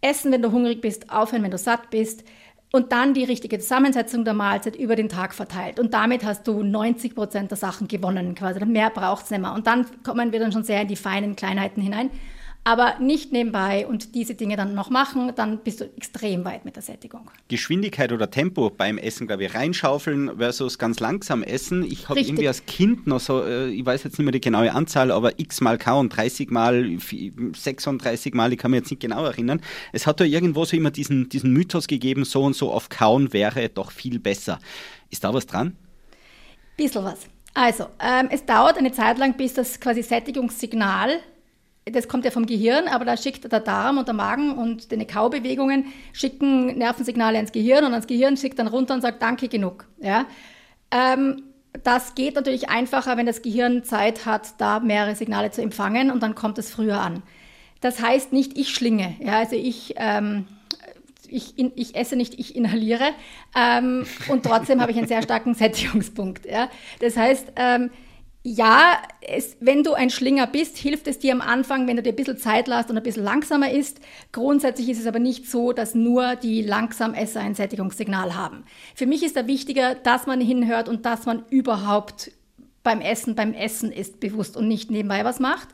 Essen, 0.00 0.32
wenn 0.32 0.42
du 0.42 0.52
hungrig 0.52 0.80
bist, 0.80 1.10
aufhören, 1.10 1.42
wenn 1.42 1.50
du 1.50 1.58
satt 1.58 1.90
bist 1.90 2.24
und 2.72 2.92
dann 2.92 3.14
die 3.14 3.24
richtige 3.24 3.58
Zusammensetzung 3.58 4.24
der 4.24 4.34
Mahlzeit 4.34 4.76
über 4.76 4.94
den 4.94 5.08
Tag 5.08 5.34
verteilt. 5.34 5.80
Und 5.80 5.94
damit 5.94 6.24
hast 6.24 6.46
du 6.46 6.62
90 6.62 7.14
Prozent 7.14 7.50
der 7.50 7.58
Sachen 7.58 7.88
gewonnen 7.88 8.34
quasi. 8.34 8.64
Mehr 8.64 8.90
braucht 8.90 9.24
es 9.24 9.30
nicht 9.30 9.40
mehr. 9.40 9.54
Und 9.54 9.66
dann 9.66 9.86
kommen 10.02 10.32
wir 10.32 10.40
dann 10.40 10.52
schon 10.52 10.64
sehr 10.64 10.82
in 10.82 10.88
die 10.88 10.96
feinen 10.96 11.34
Kleinheiten 11.34 11.82
hinein 11.82 12.10
aber 12.64 12.98
nicht 12.98 13.32
nebenbei 13.32 13.86
und 13.86 14.14
diese 14.14 14.34
Dinge 14.34 14.56
dann 14.56 14.74
noch 14.74 14.90
machen, 14.90 15.32
dann 15.34 15.58
bist 15.58 15.80
du 15.80 15.84
extrem 15.96 16.44
weit 16.44 16.66
mit 16.66 16.76
der 16.76 16.82
Sättigung. 16.82 17.30
Geschwindigkeit 17.48 18.12
oder 18.12 18.30
Tempo 18.30 18.68
beim 18.68 18.98
Essen, 18.98 19.26
glaube 19.26 19.44
ich, 19.44 19.54
reinschaufeln 19.54 20.36
versus 20.36 20.78
ganz 20.78 21.00
langsam 21.00 21.42
essen. 21.42 21.82
Ich 21.82 22.08
habe 22.08 22.20
irgendwie 22.20 22.46
als 22.46 22.66
Kind 22.66 23.06
noch 23.06 23.20
so, 23.20 23.42
äh, 23.42 23.68
ich 23.68 23.86
weiß 23.86 24.04
jetzt 24.04 24.18
nicht 24.18 24.24
mehr 24.24 24.32
die 24.32 24.40
genaue 24.40 24.72
Anzahl, 24.72 25.10
aber 25.10 25.38
x 25.38 25.62
mal 25.62 25.78
kauen, 25.78 26.10
30 26.10 26.50
mal, 26.50 26.98
36 27.54 28.34
mal, 28.34 28.52
ich 28.52 28.58
kann 28.58 28.70
mich 28.70 28.80
jetzt 28.80 28.90
nicht 28.90 29.00
genau 29.00 29.24
erinnern. 29.24 29.62
Es 29.92 30.06
hat 30.06 30.20
da 30.20 30.24
irgendwo 30.24 30.66
so 30.66 30.76
immer 30.76 30.90
diesen, 30.90 31.30
diesen 31.30 31.52
Mythos 31.52 31.86
gegeben, 31.86 32.24
so 32.24 32.42
und 32.44 32.54
so 32.54 32.70
auf 32.70 32.90
kauen 32.90 33.32
wäre 33.32 33.70
doch 33.70 33.90
viel 33.92 34.18
besser. 34.18 34.58
Ist 35.10 35.24
da 35.24 35.32
was 35.32 35.46
dran? 35.46 35.74
Bisschen 36.76 37.04
was. 37.04 37.20
Also, 37.54 37.86
ähm, 37.98 38.28
es 38.30 38.44
dauert 38.44 38.76
eine 38.76 38.92
Zeit 38.92 39.18
lang, 39.18 39.36
bis 39.36 39.54
das 39.54 39.80
quasi 39.80 40.02
Sättigungssignal 40.02 41.20
das 41.92 42.08
kommt 42.08 42.24
ja 42.24 42.30
vom 42.30 42.46
Gehirn, 42.46 42.88
aber 42.88 43.04
da 43.04 43.16
schickt 43.16 43.50
der 43.50 43.60
Darm 43.60 43.98
und 43.98 44.08
der 44.08 44.14
Magen 44.14 44.52
und 44.52 44.92
deine 44.92 45.06
Kaubewegungen 45.06 45.86
schicken 46.12 46.78
Nervensignale 46.78 47.38
ins 47.38 47.52
Gehirn 47.52 47.84
und 47.84 47.92
das 47.92 48.06
Gehirn 48.06 48.36
schickt 48.36 48.58
dann 48.58 48.68
runter 48.68 48.94
und 48.94 49.00
sagt 49.00 49.22
Danke 49.22 49.48
genug. 49.48 49.86
Ja? 50.00 50.26
Ähm, 50.90 51.42
das 51.84 52.14
geht 52.14 52.34
natürlich 52.34 52.68
einfacher, 52.68 53.16
wenn 53.16 53.26
das 53.26 53.42
Gehirn 53.42 53.84
Zeit 53.84 54.26
hat, 54.26 54.60
da 54.60 54.80
mehrere 54.80 55.14
Signale 55.14 55.50
zu 55.50 55.62
empfangen 55.62 56.10
und 56.10 56.22
dann 56.22 56.34
kommt 56.34 56.58
es 56.58 56.70
früher 56.70 57.00
an. 57.00 57.22
Das 57.80 58.02
heißt 58.02 58.32
nicht, 58.32 58.58
ich 58.58 58.70
schlinge. 58.70 59.14
Ja? 59.20 59.38
Also 59.38 59.56
ich, 59.56 59.94
ähm, 59.96 60.46
ich, 61.28 61.58
in, 61.58 61.72
ich, 61.76 61.94
esse 61.94 62.16
nicht, 62.16 62.38
ich 62.38 62.56
inhaliere 62.56 63.10
ähm, 63.54 64.06
und 64.28 64.44
trotzdem 64.44 64.80
habe 64.80 64.90
ich 64.90 64.98
einen 64.98 65.06
sehr 65.06 65.22
starken 65.22 65.54
Sättigungspunkt. 65.56 66.46
Ja? 66.46 66.68
Das 67.00 67.16
heißt, 67.16 67.52
ähm, 67.56 67.90
ja, 68.54 68.96
es, 69.20 69.56
wenn 69.60 69.82
du 69.82 69.92
ein 69.92 70.10
Schlinger 70.10 70.46
bist, 70.46 70.78
hilft 70.78 71.06
es 71.06 71.18
dir 71.18 71.32
am 71.32 71.40
Anfang, 71.40 71.86
wenn 71.86 71.96
du 71.96 72.02
dir 72.02 72.12
ein 72.12 72.16
bisschen 72.16 72.38
Zeit 72.38 72.66
lässt 72.66 72.90
und 72.90 72.96
ein 72.96 73.02
bisschen 73.02 73.24
langsamer 73.24 73.70
isst. 73.70 74.00
Grundsätzlich 74.32 74.88
ist 74.88 75.00
es 75.00 75.06
aber 75.06 75.18
nicht 75.18 75.50
so, 75.50 75.72
dass 75.72 75.94
nur 75.94 76.36
die 76.36 76.62
Langsamesser 76.62 77.40
ein 77.40 77.54
Sättigungssignal 77.54 78.34
haben. 78.34 78.64
Für 78.94 79.06
mich 79.06 79.22
ist 79.22 79.36
da 79.36 79.46
wichtiger, 79.46 79.94
dass 79.94 80.26
man 80.26 80.40
hinhört 80.40 80.88
und 80.88 81.04
dass 81.04 81.26
man 81.26 81.44
überhaupt 81.50 82.32
beim 82.82 83.00
Essen, 83.00 83.34
beim 83.34 83.52
Essen 83.52 83.92
ist 83.92 84.20
bewusst 84.20 84.56
und 84.56 84.66
nicht 84.66 84.90
nebenbei 84.90 85.24
was 85.24 85.40
macht. 85.40 85.68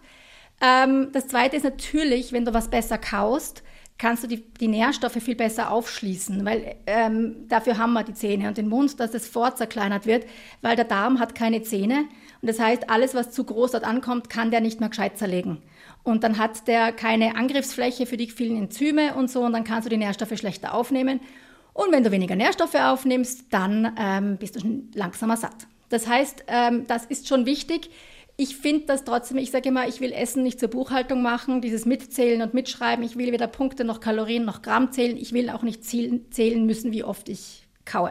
Ähm, 0.60 1.10
das 1.12 1.28
zweite 1.28 1.56
ist 1.56 1.64
natürlich, 1.64 2.32
wenn 2.32 2.44
du 2.44 2.54
was 2.54 2.68
besser 2.68 2.98
kaust, 2.98 3.62
kannst 3.98 4.24
du 4.24 4.26
die, 4.26 4.42
die 4.54 4.68
Nährstoffe 4.68 5.22
viel 5.22 5.36
besser 5.36 5.70
aufschließen, 5.70 6.44
weil 6.44 6.74
ähm, 6.86 7.46
dafür 7.48 7.78
haben 7.78 7.92
wir 7.92 8.02
die 8.02 8.14
Zähne 8.14 8.48
und 8.48 8.56
den 8.56 8.68
Mund, 8.68 8.98
dass 8.98 9.14
es 9.14 9.28
vorzerkleinert 9.28 10.06
wird, 10.06 10.26
weil 10.62 10.74
der 10.74 10.84
Darm 10.84 11.20
hat 11.20 11.34
keine 11.36 11.62
Zähne 11.62 12.06
und 12.42 12.48
das 12.48 12.60
heißt, 12.60 12.90
alles, 12.90 13.14
was 13.14 13.30
zu 13.30 13.44
groß 13.44 13.72
dort 13.72 13.84
ankommt, 13.84 14.30
kann 14.30 14.50
der 14.50 14.60
nicht 14.60 14.80
mehr 14.80 14.88
gescheit 14.88 15.18
zerlegen. 15.18 15.62
Und 16.02 16.24
dann 16.24 16.38
hat 16.38 16.68
der 16.68 16.92
keine 16.92 17.36
Angriffsfläche 17.36 18.06
für 18.06 18.16
die 18.16 18.30
vielen 18.30 18.56
Enzyme 18.56 19.14
und 19.14 19.30
so 19.30 19.42
und 19.42 19.52
dann 19.52 19.64
kannst 19.64 19.86
du 19.86 19.90
die 19.90 19.96
Nährstoffe 19.96 20.36
schlechter 20.36 20.74
aufnehmen. 20.74 21.20
Und 21.72 21.90
wenn 21.90 22.04
du 22.04 22.10
weniger 22.10 22.36
Nährstoffe 22.36 22.74
aufnimmst, 22.74 23.46
dann 23.50 23.94
ähm, 23.98 24.36
bist 24.36 24.56
du 24.56 24.60
schon 24.60 24.90
langsamer 24.94 25.36
satt. 25.36 25.66
Das 25.88 26.06
heißt, 26.06 26.44
ähm, 26.48 26.86
das 26.86 27.06
ist 27.06 27.28
schon 27.28 27.46
wichtig 27.46 27.90
ich 28.36 28.56
finde 28.56 28.86
das 28.86 29.04
trotzdem, 29.04 29.38
ich 29.38 29.50
sage 29.50 29.68
immer, 29.68 29.86
ich 29.86 30.00
will 30.00 30.12
Essen 30.12 30.42
nicht 30.42 30.58
zur 30.58 30.68
Buchhaltung 30.68 31.22
machen, 31.22 31.60
dieses 31.60 31.86
Mitzählen 31.86 32.42
und 32.42 32.52
Mitschreiben. 32.52 33.04
Ich 33.04 33.16
will 33.16 33.30
weder 33.32 33.46
Punkte 33.46 33.84
noch 33.84 34.00
Kalorien 34.00 34.44
noch 34.44 34.62
Gramm 34.62 34.90
zählen. 34.90 35.16
Ich 35.16 35.32
will 35.32 35.50
auch 35.50 35.62
nicht 35.62 35.84
zählen 35.84 36.66
müssen, 36.66 36.90
wie 36.90 37.04
oft 37.04 37.28
ich 37.28 37.62
kaue. 37.84 38.10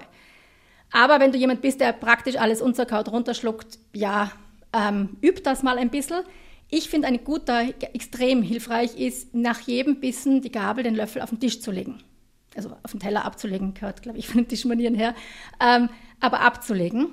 Aber 0.94 1.20
wenn 1.20 1.32
du 1.32 1.38
jemand 1.38 1.62
bist, 1.62 1.82
der 1.82 1.92
praktisch 1.92 2.38
alles 2.38 2.62
unzerkaut 2.62 3.10
runterschluckt, 3.12 3.80
ja, 3.94 4.32
ähm, 4.72 5.18
üb 5.22 5.44
das 5.44 5.64
mal 5.64 5.78
ein 5.78 5.90
bisschen. 5.90 6.22
Ich 6.70 6.90
finde, 6.90 7.08
ein 7.08 7.24
guter, 7.24 7.64
extrem 7.94 8.42
hilfreich 8.42 8.98
ist, 8.98 9.34
nach 9.34 9.60
jedem 9.62 10.00
Bissen 10.00 10.42
die 10.42 10.52
Gabel, 10.52 10.84
den 10.84 10.96
Löffel 10.96 11.22
auf 11.22 11.30
den 11.30 11.40
Tisch 11.40 11.60
zu 11.62 11.72
legen. 11.72 12.00
Also 12.56 12.76
auf 12.84 12.92
den 12.92 13.00
Teller 13.00 13.26
abzulegen, 13.26 13.74
gehört, 13.74 14.04
glaube 14.04 14.20
ich, 14.20 14.28
von 14.28 14.38
den 14.38 14.48
Tischmanieren 14.48 14.96
her. 14.96 15.16
Ähm, 15.60 15.90
aber 16.20 16.42
abzulegen 16.42 17.08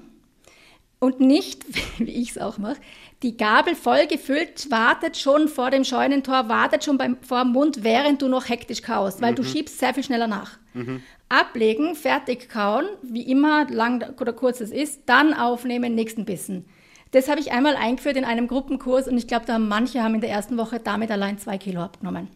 und 1.01 1.19
nicht, 1.19 1.65
wie 1.99 2.11
ich 2.11 2.31
es 2.31 2.39
auch 2.39 2.59
mache, 2.59 2.77
die 3.23 3.37
Gabel 3.37 3.75
voll 3.75 4.07
gefüllt, 4.07 4.71
wartet 4.71 5.17
schon 5.19 5.49
vor 5.49 5.71
dem 5.71 5.85
Scheunentor, 5.85 6.49
wartet 6.49 6.85
schon 6.85 6.97
beim, 6.97 7.19
vor 7.21 7.43
dem 7.43 7.53
Mund, 7.53 7.83
während 7.83 8.23
du 8.23 8.29
noch 8.29 8.49
hektisch 8.49 8.83
kaust, 8.83 9.21
weil 9.21 9.33
mhm. 9.33 9.37
du 9.37 9.45
schiebst 9.45 9.79
sehr 9.79 9.93
viel 9.93 10.05
schneller 10.05 10.29
nach. 10.29 10.59
Mhm. 10.73 11.03
Ablegen, 11.29 11.95
fertig 11.95 12.49
kauen, 12.49 12.87
wie 13.03 13.23
immer, 13.23 13.69
lang 13.71 14.15
oder 14.21 14.33
kurz 14.33 14.61
es 14.61 14.71
ist, 14.71 15.03
dann 15.07 15.35
aufnehmen, 15.35 15.95
nächsten 15.95 16.25
Bissen. 16.25 16.65
Das 17.13 17.29
habe 17.29 17.41
ich 17.41 17.53
einmal 17.53 17.77
eingeführt 17.77 18.17
in 18.17 18.25
einem 18.25 18.47
Gruppenkurs 18.47 19.09
und 19.09 19.19
ich 19.19 19.27
glaube, 19.27 19.47
da 19.47 19.55
haben 19.55 19.69
manche 19.69 20.03
haben 20.03 20.15
in 20.15 20.21
der 20.21 20.31
ersten 20.31 20.57
Woche 20.57 20.81
damit 20.81 21.11
allein 21.11 21.39
zwei 21.39 21.59
Kilo 21.59 21.83
abgenommen. 21.83 22.29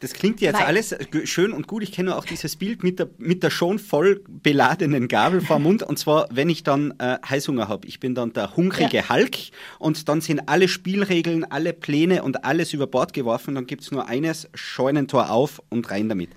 Das 0.00 0.12
klingt 0.12 0.40
jetzt 0.40 0.60
Weil. 0.60 0.66
alles 0.66 0.94
schön 1.24 1.52
und 1.52 1.66
gut. 1.66 1.82
Ich 1.82 1.92
kenne 1.92 2.16
auch 2.16 2.24
dieses 2.24 2.56
Bild 2.56 2.84
mit 2.84 2.98
der, 3.00 3.08
mit 3.18 3.42
der 3.42 3.50
schon 3.50 3.78
voll 3.78 4.22
beladenen 4.28 5.08
Gabel 5.08 5.40
vor 5.40 5.58
Mund. 5.58 5.82
Und 5.82 5.98
zwar, 5.98 6.28
wenn 6.30 6.48
ich 6.48 6.62
dann 6.62 6.94
äh, 6.98 7.18
Heißhunger 7.28 7.68
habe. 7.68 7.86
Ich 7.88 7.98
bin 7.98 8.14
dann 8.14 8.32
der 8.32 8.56
hungrige 8.56 8.98
ja. 8.98 9.08
Hulk 9.08 9.36
und 9.78 10.08
dann 10.08 10.20
sind 10.20 10.48
alle 10.48 10.68
Spielregeln, 10.68 11.44
alle 11.50 11.72
Pläne 11.72 12.22
und 12.22 12.44
alles 12.44 12.72
über 12.72 12.86
Bord 12.86 13.12
geworfen. 13.12 13.56
Dann 13.56 13.66
gibt 13.66 13.82
es 13.82 13.90
nur 13.90 14.08
eines, 14.08 14.48
Scheunentor 14.54 15.30
auf 15.30 15.60
und 15.68 15.90
rein 15.90 16.08
damit. 16.08 16.30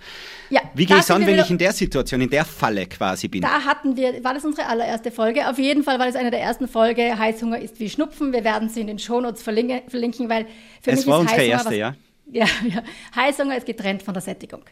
Ja, 0.49 0.61
Wie 0.73 0.85
gehe 0.85 0.97
ich 0.97 1.03
es 1.03 1.11
an, 1.11 1.25
wenn 1.25 1.39
ich 1.39 1.49
in 1.49 1.57
der 1.57 1.73
Situation, 1.73 2.21
in 2.21 2.29
der 2.29 2.45
Falle 2.45 2.87
quasi 2.87 3.27
bin? 3.27 3.41
Da 3.41 3.63
hatten 3.63 3.95
wir, 3.95 4.23
war 4.23 4.33
das 4.33 4.43
unsere 4.43 4.67
allererste 4.67 5.11
Folge? 5.11 5.47
Auf 5.47 5.59
jeden 5.59 5.83
Fall 5.83 5.99
war 5.99 6.07
das 6.07 6.15
eine 6.15 6.31
der 6.31 6.41
ersten 6.41 6.67
Folge. 6.67 7.17
Heißhunger 7.17 7.59
ist 7.59 7.79
wie 7.79 7.89
Schnupfen. 7.89 8.33
Wir 8.33 8.43
werden 8.43 8.69
sie 8.69 8.81
in 8.81 8.87
den 8.87 8.99
Shownotes 8.99 9.43
verlinken, 9.43 9.81
verlinken 9.87 10.29
weil 10.29 10.45
für 10.81 10.91
es 10.91 10.99
mich 10.99 11.07
war 11.07 11.17
ist 11.17 11.21
unsere 11.21 11.37
Heißhunger 11.39 11.51
erste, 11.51 11.75
ja 11.75 11.95
ja, 12.31 12.45
ja. 12.67 12.83
Heißhunger 13.15 13.57
ist 13.57 13.65
getrennt 13.65 14.03
von 14.03 14.13
der 14.13 14.21
Sättigung. 14.21 14.63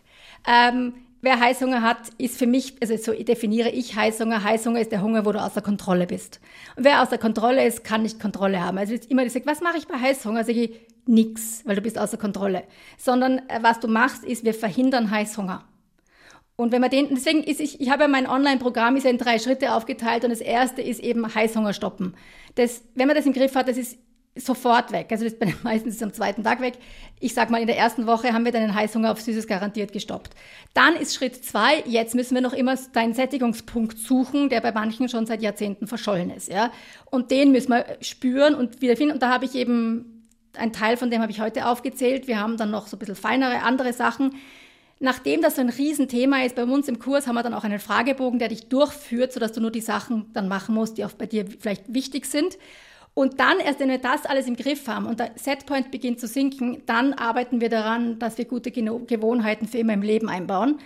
Ähm, 0.48 0.94
wer 1.22 1.40
Heißhunger 1.40 1.82
hat, 1.82 2.10
ist 2.18 2.38
für 2.38 2.48
mich, 2.48 2.76
also 2.82 2.96
so 2.98 3.12
definiere 3.14 3.70
ich 3.70 3.96
Heißhunger. 3.96 4.44
Heißhunger 4.44 4.82
ist 4.82 4.92
der 4.92 5.02
Hunger, 5.02 5.26
wo 5.26 5.32
du 5.32 5.42
außer 5.42 5.62
Kontrolle 5.62 6.08
bist. 6.08 6.40
Und 6.76 6.86
wer 6.86 7.02
außer 7.02 7.18
Kontrolle 7.18 7.66
ist, 7.66 7.84
kann 7.84 8.04
nicht 8.04 8.20
Kontrolle 8.20 8.64
haben. 8.64 8.78
Also 8.78 8.96
immer 9.10 9.24
gesagt, 9.24 9.46
was 9.46 9.62
mache 9.62 9.78
ich 9.78 9.88
bei 9.88 10.00
Heißhunger? 10.00 10.44
Sage 10.44 10.62
ich, 10.62 10.80
nix, 11.06 11.64
weil 11.66 11.76
du 11.76 11.82
bist 11.82 11.98
außer 11.98 12.18
Kontrolle. 12.18 12.64
Sondern 12.98 13.40
äh, 13.50 13.60
was 13.62 13.80
du 13.80 13.88
machst, 13.88 14.24
ist, 14.24 14.44
wir 14.44 14.54
verhindern 14.54 15.12
Heißhunger. 15.12 15.66
Und 16.56 16.74
wenn 16.74 16.82
man 16.82 16.90
den, 16.90 17.08
deswegen 17.10 17.42
ist 17.42 17.62
ich, 17.62 17.80
ich 17.80 17.90
habe 17.90 18.04
ja 18.04 18.08
mein 18.10 18.28
Online-Programm 18.28 18.98
ist 18.98 19.06
ja 19.06 19.10
in 19.10 19.18
drei 19.18 19.40
Schritte 19.40 19.74
aufgeteilt 19.74 20.26
und 20.26 20.30
das 20.30 20.42
erste 20.42 20.82
ist 20.82 21.00
eben 21.00 21.34
Heißhunger 21.34 21.72
stoppen. 21.72 22.16
Das, 22.56 22.84
wenn 22.96 23.08
man 23.08 23.16
das 23.16 23.26
im 23.26 23.32
Griff 23.32 23.56
hat, 23.56 23.70
das 23.70 23.78
ist 23.78 23.98
sofort 24.39 24.91
weg. 24.91 25.08
Also 25.12 25.23
das 25.23 25.34
ist 25.34 25.39
bei 25.39 25.47
den 25.47 25.56
meisten 25.63 25.89
ist 25.89 26.02
am 26.04 26.13
zweiten 26.13 26.43
Tag 26.43 26.62
weg. 26.62 26.73
Ich 27.19 27.34
sag 27.34 27.49
mal, 27.49 27.62
in 27.62 27.67
der 27.67 27.78
ersten 27.78 28.08
Woche 28.08 28.34
haben 28.34 28.45
wir 28.45 28.52
deinen 28.52 28.73
Heißhunger 28.73 29.12
auf 29.12 29.21
Süßes 29.21 29.47
garantiert 29.47 29.91
gestoppt. 29.91 30.34
Dann 30.73 30.95
ist 30.95 31.15
Schritt 31.15 31.43
zwei, 31.43 31.84
jetzt 31.86 32.15
müssen 32.15 32.36
wir 32.36 32.41
noch 32.41 32.54
immer 32.54 32.75
deinen 32.93 33.13
Sättigungspunkt 33.13 33.97
suchen, 33.97 34.49
der 34.49 34.62
bei 34.62 34.71
manchen 34.71 35.10
schon 35.10 35.25
seit 35.25 35.41
Jahrzehnten 35.41 35.88
verschollen 35.88 36.30
ist. 36.30 36.47
Ja? 36.47 36.71
Und 37.06 37.32
den 37.32 37.52
müssen 37.52 37.69
wir 37.69 37.86
spüren 38.02 38.56
und 38.56 38.82
wiederfinden. 38.82 39.13
Und 39.13 39.21
da 39.21 39.30
habe 39.30 39.45
ich 39.45 39.56
eben, 39.56 40.28
ein 40.56 40.73
Teil 40.73 40.97
von 40.97 41.12
dem 41.12 41.21
habe 41.21 41.32
ich 41.32 41.41
heute 41.41 41.67
aufgezählt. 41.67 42.28
Wir 42.28 42.39
haben 42.39 42.58
dann 42.58 42.71
noch 42.71 42.88
so 42.88 42.95
ein 42.95 42.99
bisschen 42.99 43.15
feinere 43.15 43.62
andere 43.62 43.93
Sachen. 43.93 44.36
Nachdem 45.02 45.41
das 45.41 45.56
so 45.56 45.62
ein 45.62 45.69
Riesenthema 45.69 46.43
ist 46.43 46.56
bei 46.56 46.63
uns 46.63 46.89
im 46.89 46.99
Kurs, 46.99 47.25
haben 47.25 47.36
wir 47.36 47.43
dann 47.43 47.54
auch 47.54 47.63
einen 47.63 47.80
Fragebogen, 47.80 48.38
der 48.38 48.49
dich 48.49 48.67
durchführt, 48.67 49.32
sodass 49.32 49.54
du 49.54 49.62
nur 49.62 49.71
die 49.71 49.80
Sachen 49.80 50.30
dann 50.34 50.49
machen 50.49 50.75
musst, 50.75 50.97
die 50.97 51.06
auch 51.06 51.13
bei 51.13 51.25
dir 51.25 51.45
vielleicht 51.47 51.93
wichtig 51.93 52.25
sind. 52.25 52.58
Und 53.20 53.42
dann, 53.42 53.60
erst 53.60 53.82
wenn 53.82 53.90
wir 53.90 53.98
das 53.98 54.26
alles 54.26 54.48
im 54.48 54.56
Griff 54.56 54.88
haben 54.88 55.06
und 55.06 55.20
der 55.20 55.32
Setpoint 55.36 55.92
beginnt 55.92 56.22
zu 56.22 56.26
sinken, 56.26 56.84
dann 56.86 57.12
arbeiten 57.12 57.60
wir 57.60 57.68
daran, 57.68 58.18
dass 58.18 58.38
wir 58.38 58.46
gute 58.46 58.72
Gewohnheiten 58.72 59.68
für 59.68 59.78
immer 59.78 59.92
im 59.92 60.04
Leben 60.04 60.30
einbauen. 60.30 60.80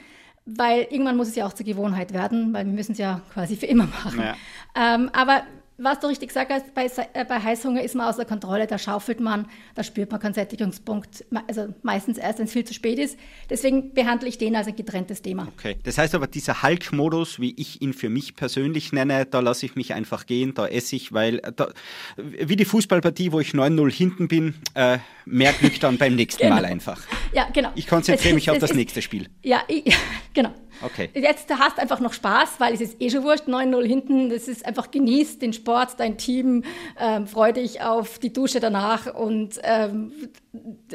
Weil 0.44 0.88
irgendwann 0.90 1.16
muss 1.16 1.28
es 1.28 1.36
ja 1.36 1.46
auch 1.46 1.54
zur 1.54 1.68
Gewohnheit 1.68 2.12
werden, 2.12 2.52
weil 2.52 2.66
wir 2.66 2.74
müssen 2.74 2.94
es 2.94 2.98
ja 2.98 3.22
quasi 3.32 3.56
für 3.56 3.68
immer 3.68 3.86
machen. 3.86 4.20
Ja. 4.20 4.36
Ähm, 4.74 5.12
aber 5.14 5.44
was 5.78 6.00
du 6.00 6.08
richtig 6.08 6.30
gesagt 6.30 6.52
hast, 6.52 6.74
bei, 6.76 6.86
äh, 7.14 7.26
bei 7.26 7.40
Heißhunger 7.40 7.82
ist 7.84 7.96
man 7.96 8.08
außer 8.08 8.26
Kontrolle, 8.26 8.68
da 8.68 8.78
schaufelt 8.78 9.20
man, 9.20 9.48
da 9.76 9.84
spürt 9.84 10.12
man 10.12 10.20
keinen 10.20 10.34
Sättigungspunkt, 10.34 11.26
also 11.48 11.74
meistens 11.82 12.18
erst, 12.18 12.40
wenn 12.40 12.46
es 12.46 12.54
viel 12.54 12.64
zu 12.64 12.74
spät 12.74 13.00
ist. 13.00 13.18
Deswegen 13.50 13.94
behandle 13.94 14.30
ich 14.30 14.38
den 14.38 14.56
als 14.56 14.68
ein 14.68 14.76
getrenntes 14.76 15.22
Thema. 15.22 15.48
Okay, 15.58 15.76
das 15.84 15.98
heißt 15.98 16.14
aber, 16.16 16.28
dieser 16.28 16.62
Hulk-Modus, 16.64 17.40
wie 17.40 17.54
ich 17.58 17.82
ihn 17.82 17.94
für 17.94 18.10
mich 18.10 18.36
persönlich 18.36 18.94
nenne, 18.94 19.26
da 19.26 19.40
lasse 19.40 19.66
ich 19.66 19.76
mich 19.76 19.94
einfach 19.94 20.26
gehen, 20.26 20.54
da 20.54 20.68
esse 20.68 20.96
ich, 20.96 21.12
weil, 21.12 21.38
da, 21.56 21.70
wie 22.18 22.56
die 22.56 22.66
Fußballpartie, 22.66 23.32
wo 23.32 23.40
ich 23.40 23.52
9-0 23.52 23.92
hinten 23.92 24.28
bin, 24.28 24.56
äh, 24.76 25.00
mehr 25.26 25.54
Glück 25.54 25.80
dann 25.80 25.98
beim 25.98 26.16
nächsten 26.16 26.42
genau. 26.44 26.56
Mal 26.56 26.66
einfach. 26.66 27.02
Ja, 27.34 27.50
genau. 27.52 27.72
Ich 27.76 27.88
konzentriere 27.88 28.30
Es- 28.30 28.36
mich 28.36 28.50
auf 28.50 28.58
es 28.58 28.62
das 28.62 28.70
ist- 28.72 28.78
nächste 28.78 29.02
Spiel. 29.02 29.28
Ja, 29.42 29.62
ich, 29.68 29.84
genau. 30.34 30.54
Okay. 30.84 31.10
Jetzt 31.14 31.50
hast 31.50 31.80
einfach 31.80 32.00
noch 32.00 32.14
Spaß, 32.14 32.60
weil 32.60 32.74
es 32.74 32.82
ist 32.82 33.02
eh 33.02 33.10
schon 33.10 33.24
wurscht, 33.24 33.48
9-0 33.48 33.86
hinten. 33.86 34.30
Das 34.30 34.48
ist 34.48 34.66
einfach 34.66 34.92
genießt 34.92 35.42
den 35.42 35.54
Sport, 35.54 36.00
dein 36.00 36.18
Team, 36.18 36.64
ähm, 37.00 37.28
freu 37.28 37.54
dich 37.54 37.82
auf 37.82 38.20
die 38.20 38.34
Dusche 38.34 38.60
danach 38.60 39.14
und 39.14 39.60
ähm, 39.64 40.12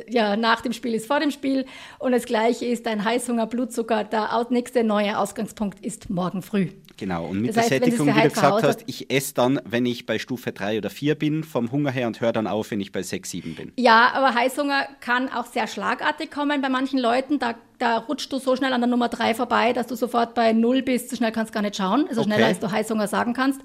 ja, 0.08 0.36
nach 0.36 0.60
dem 0.60 0.72
Spiel 0.72 0.94
ist 0.94 1.06
vor 1.06 1.20
dem 1.20 1.30
Spiel. 1.30 1.64
Und 1.98 2.12
das 2.12 2.24
Gleiche 2.24 2.66
ist 2.66 2.86
dein 2.86 3.04
Heißhunger, 3.04 3.46
Blutzucker. 3.46 4.04
Der 4.04 4.46
nächste 4.50 4.84
neue 4.84 5.18
Ausgangspunkt 5.18 5.84
ist 5.84 6.10
morgen 6.10 6.42
früh. 6.42 6.68
Genau, 6.98 7.26
und 7.26 7.40
mit 7.40 7.50
Das 7.50 7.58
heißt, 7.58 7.70
der 7.70 7.78
Sättigung, 7.78 8.08
wie 8.08 8.20
du 8.22 8.28
gesagt 8.28 8.62
hast, 8.64 8.82
ich 8.86 9.10
esse 9.12 9.32
dann, 9.32 9.60
wenn 9.64 9.86
ich 9.86 10.04
bei 10.04 10.18
Stufe 10.18 10.50
3 10.50 10.78
oder 10.78 10.90
4 10.90 11.14
bin, 11.14 11.44
vom 11.44 11.70
Hunger 11.70 11.92
her 11.92 12.08
und 12.08 12.20
höre 12.20 12.32
dann 12.32 12.48
auf, 12.48 12.72
wenn 12.72 12.80
ich 12.80 12.90
bei 12.90 13.02
6, 13.02 13.30
7 13.30 13.54
bin. 13.54 13.72
Ja, 13.76 14.10
aber 14.14 14.34
Heißhunger 14.34 14.88
kann 15.00 15.28
auch 15.28 15.46
sehr 15.46 15.68
schlagartig 15.68 16.30
kommen 16.32 16.60
bei 16.60 16.68
manchen 16.68 16.98
Leuten. 16.98 17.38
Da, 17.38 17.54
da 17.78 17.98
rutschst 17.98 18.32
du 18.32 18.38
so 18.40 18.56
schnell 18.56 18.72
an 18.72 18.80
der 18.80 18.90
Nummer 18.90 19.08
drei 19.08 19.32
vorbei, 19.34 19.72
dass 19.72 19.86
du 19.86 19.94
sofort 19.94 20.34
bei 20.34 20.52
null 20.52 20.82
bist. 20.82 21.10
So 21.10 21.16
schnell 21.16 21.30
kannst 21.30 21.50
du 21.50 21.54
gar 21.54 21.62
nicht 21.62 21.76
schauen. 21.76 22.06
Also 22.08 22.24
schneller, 22.24 22.38
Okay. 22.38 22.48
als 22.48 22.58
du 22.58 22.70
Heißhunger 22.72 23.06
sagen 23.06 23.32
kannst. 23.32 23.60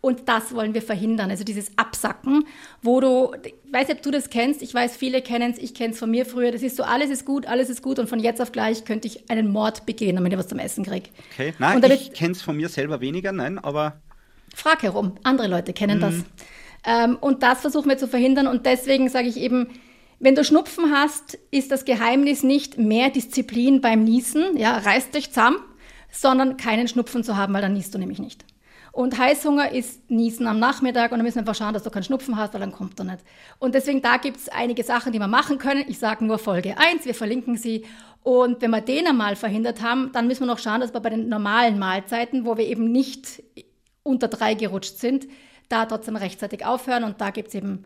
Und 0.00 0.28
das 0.28 0.54
wollen 0.54 0.74
wir 0.74 0.82
verhindern. 0.82 1.30
Also 1.30 1.42
dieses 1.42 1.72
Absacken, 1.76 2.44
wo 2.82 3.00
du, 3.00 3.32
ich 3.44 3.54
weiß 3.72 3.88
nicht, 3.88 3.96
ob 3.98 4.02
du 4.04 4.10
das 4.12 4.30
kennst, 4.30 4.62
ich 4.62 4.72
weiß, 4.72 4.96
viele 4.96 5.22
kennen 5.22 5.50
es, 5.52 5.58
ich 5.58 5.74
kenne 5.74 5.92
es 5.92 5.98
von 5.98 6.10
mir 6.10 6.24
früher. 6.24 6.52
Das 6.52 6.62
ist 6.62 6.76
so, 6.76 6.84
alles 6.84 7.10
ist 7.10 7.24
gut, 7.24 7.46
alles 7.46 7.68
ist 7.68 7.82
gut 7.82 7.98
und 7.98 8.08
von 8.08 8.20
jetzt 8.20 8.40
auf 8.40 8.52
gleich 8.52 8.84
könnte 8.84 9.08
ich 9.08 9.28
einen 9.28 9.50
Mord 9.50 9.86
begehen, 9.86 10.14
damit 10.14 10.32
ich 10.32 10.38
was 10.38 10.46
zum 10.48 10.60
Essen 10.60 10.84
kriege. 10.84 11.08
Okay, 11.32 11.52
nein, 11.58 11.76
Und 11.76 11.82
damit- 11.82 12.00
ich 12.00 12.12
kenne 12.12 12.32
es 12.32 12.42
von 12.42 12.56
mir 12.56 12.68
selber 12.68 13.00
weniger, 13.00 13.32
nein, 13.32 13.58
aber 13.58 14.00
Frag 14.54 14.82
herum, 14.82 15.12
andere 15.24 15.48
Leute 15.48 15.72
kennen 15.72 16.00
das. 16.00 16.14
Ähm, 16.84 17.16
und 17.20 17.42
das 17.42 17.60
versuchen 17.60 17.88
wir 17.88 17.98
zu 17.98 18.06
verhindern. 18.08 18.46
Und 18.46 18.66
deswegen 18.66 19.08
sage 19.08 19.28
ich 19.28 19.36
eben, 19.36 19.66
wenn 20.20 20.34
du 20.34 20.42
Schnupfen 20.44 20.92
hast, 20.92 21.38
ist 21.50 21.70
das 21.70 21.84
Geheimnis 21.84 22.42
nicht 22.44 22.78
mehr 22.78 23.10
Disziplin 23.10 23.80
beim 23.80 24.04
Niesen, 24.04 24.56
ja, 24.56 24.78
reiß 24.78 25.10
dich 25.10 25.28
zusammen, 25.30 25.58
sondern 26.10 26.56
keinen 26.56 26.88
Schnupfen 26.88 27.22
zu 27.24 27.36
haben, 27.36 27.52
weil 27.52 27.62
dann 27.62 27.74
niest 27.74 27.94
du 27.94 27.98
nämlich 27.98 28.18
nicht. 28.20 28.44
Und 28.98 29.16
Heißhunger 29.16 29.70
ist 29.70 30.10
Niesen 30.10 30.48
am 30.48 30.58
Nachmittag 30.58 31.12
und 31.12 31.18
dann 31.18 31.24
müssen 31.24 31.36
wir 31.36 31.42
einfach 31.42 31.54
schauen, 31.54 31.72
dass 31.72 31.84
du 31.84 31.90
keinen 31.90 32.02
Schnupfen 32.02 32.36
hast, 32.36 32.52
weil 32.52 32.58
dann 32.58 32.72
kommt 32.72 32.98
er 32.98 33.04
nicht. 33.04 33.20
Und 33.60 33.76
deswegen, 33.76 34.02
da 34.02 34.16
gibt 34.16 34.38
es 34.38 34.48
einige 34.48 34.82
Sachen, 34.82 35.12
die 35.12 35.20
wir 35.20 35.28
machen 35.28 35.58
können. 35.58 35.84
Ich 35.86 36.00
sage 36.00 36.24
nur 36.24 36.36
Folge 36.36 36.76
1, 36.76 37.04
wir 37.04 37.14
verlinken 37.14 37.56
sie. 37.56 37.84
Und 38.24 38.60
wenn 38.60 38.72
wir 38.72 38.80
den 38.80 39.06
einmal 39.06 39.36
verhindert 39.36 39.82
haben, 39.82 40.10
dann 40.10 40.26
müssen 40.26 40.40
wir 40.40 40.46
noch 40.46 40.58
schauen, 40.58 40.80
dass 40.80 40.94
wir 40.94 40.98
bei 40.98 41.10
den 41.10 41.28
normalen 41.28 41.78
Mahlzeiten, 41.78 42.44
wo 42.44 42.56
wir 42.56 42.66
eben 42.66 42.90
nicht 42.90 43.40
unter 44.02 44.26
drei 44.26 44.54
gerutscht 44.54 44.98
sind, 44.98 45.28
da 45.68 45.86
trotzdem 45.86 46.16
rechtzeitig 46.16 46.66
aufhören. 46.66 47.04
Und 47.04 47.20
da 47.20 47.30
gibt 47.30 47.50
es 47.50 47.54
eben, 47.54 47.84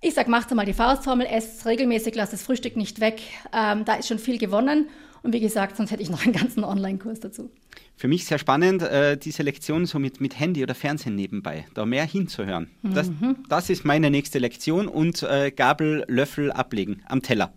ich 0.00 0.14
sag, 0.14 0.28
macht 0.28 0.54
mal 0.54 0.64
die 0.64 0.72
Faustformel, 0.72 1.26
esst 1.26 1.66
regelmäßig, 1.66 2.14
lasst 2.14 2.32
das 2.32 2.44
Frühstück 2.44 2.76
nicht 2.76 3.00
weg. 3.00 3.20
Ähm, 3.52 3.84
da 3.84 3.94
ist 3.94 4.06
schon 4.06 4.20
viel 4.20 4.38
gewonnen. 4.38 4.88
Und 5.24 5.32
wie 5.32 5.40
gesagt, 5.40 5.76
sonst 5.76 5.90
hätte 5.90 6.02
ich 6.02 6.10
noch 6.10 6.22
einen 6.24 6.32
ganzen 6.34 6.62
Online-Kurs 6.64 7.18
dazu. 7.18 7.50
für 7.96 8.08
mich 8.08 8.24
sehr 8.26 8.38
spannend, 8.38 8.82
äh, 8.82 9.16
diese 9.16 9.42
Lektion 9.42 9.86
so 9.86 9.98
mit, 9.98 10.20
mit 10.20 10.38
Handy 10.38 10.62
oder 10.62 10.74
Fernsehen 10.74 11.14
nebenbei, 11.16 11.64
da 11.74 11.84
mehr 11.86 12.04
hinzuhören. 12.04 12.70
Das, 12.82 13.08
Mhm. 13.08 13.36
das 13.48 13.70
ist 13.70 13.84
meine 13.84 14.10
nächste 14.10 14.38
Lektion 14.38 14.86
und 14.88 15.22
äh, 15.22 15.50
Gabel, 15.50 16.04
Löffel 16.08 16.52
ablegen 16.52 17.02
am 17.08 17.22
Teller. 17.22 17.52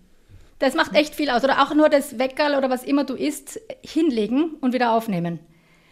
Das 0.60 0.74
macht 0.76 0.96
echt 0.96 1.14
viel 1.14 1.30
aus. 1.30 1.44
Oder 1.44 1.62
auch 1.62 1.76
nur 1.76 1.90
das 1.90 2.18
Weckerl 2.18 2.56
oder 2.58 2.70
was 2.70 2.84
immer 2.84 3.04
du 3.04 3.14
isst, 3.16 3.60
hinlegen 3.86 4.56
und 4.62 4.74
wieder 4.74 4.92
aufnehmen. 4.94 5.40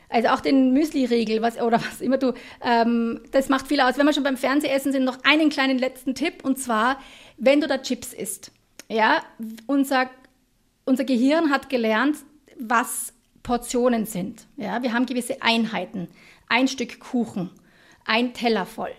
Also 0.10 0.30
auch 0.30 0.40
den 0.42 0.72
Müsli-Riegel 0.74 1.42
was, 1.42 1.60
oder 1.60 1.80
was 1.82 2.00
immer 2.02 2.18
du, 2.18 2.34
ähm, 2.64 3.20
das 3.32 3.50
macht 3.50 3.68
viel 3.68 3.82
aus. 3.82 3.98
Wenn 3.98 4.06
wir 4.06 4.14
schon 4.14 4.24
beim 4.24 4.38
Fernsehessen 4.38 4.92
sind, 4.92 5.04
noch 5.04 5.18
einen 5.24 5.50
kleinen 5.50 5.78
letzten 5.80 6.16
Tipp. 6.16 6.44
Und 6.46 6.58
zwar, 6.58 7.00
wenn 7.38 7.60
du 7.62 7.68
da 7.68 7.80
Chips 7.80 8.14
isst. 8.14 8.52
Ja, 8.90 9.24
unser, 9.68 10.08
unser 10.86 11.04
Gehirn 11.04 11.52
hat 11.52 11.69
gelernt, 11.69 12.17
was 12.58 13.13
Portionen 13.43 14.06
sind. 14.06 14.45
Ja, 14.58 14.82
wir 14.82 14.93
haben 14.93 15.06
gewisse 15.06 15.41
Einheiten. 15.41 16.08
Ein 16.48 16.67
Stück 16.67 17.00
Kuchen, 17.00 17.50
ein 18.06 18.34
Teller 18.34 18.65
voll. 18.65 18.91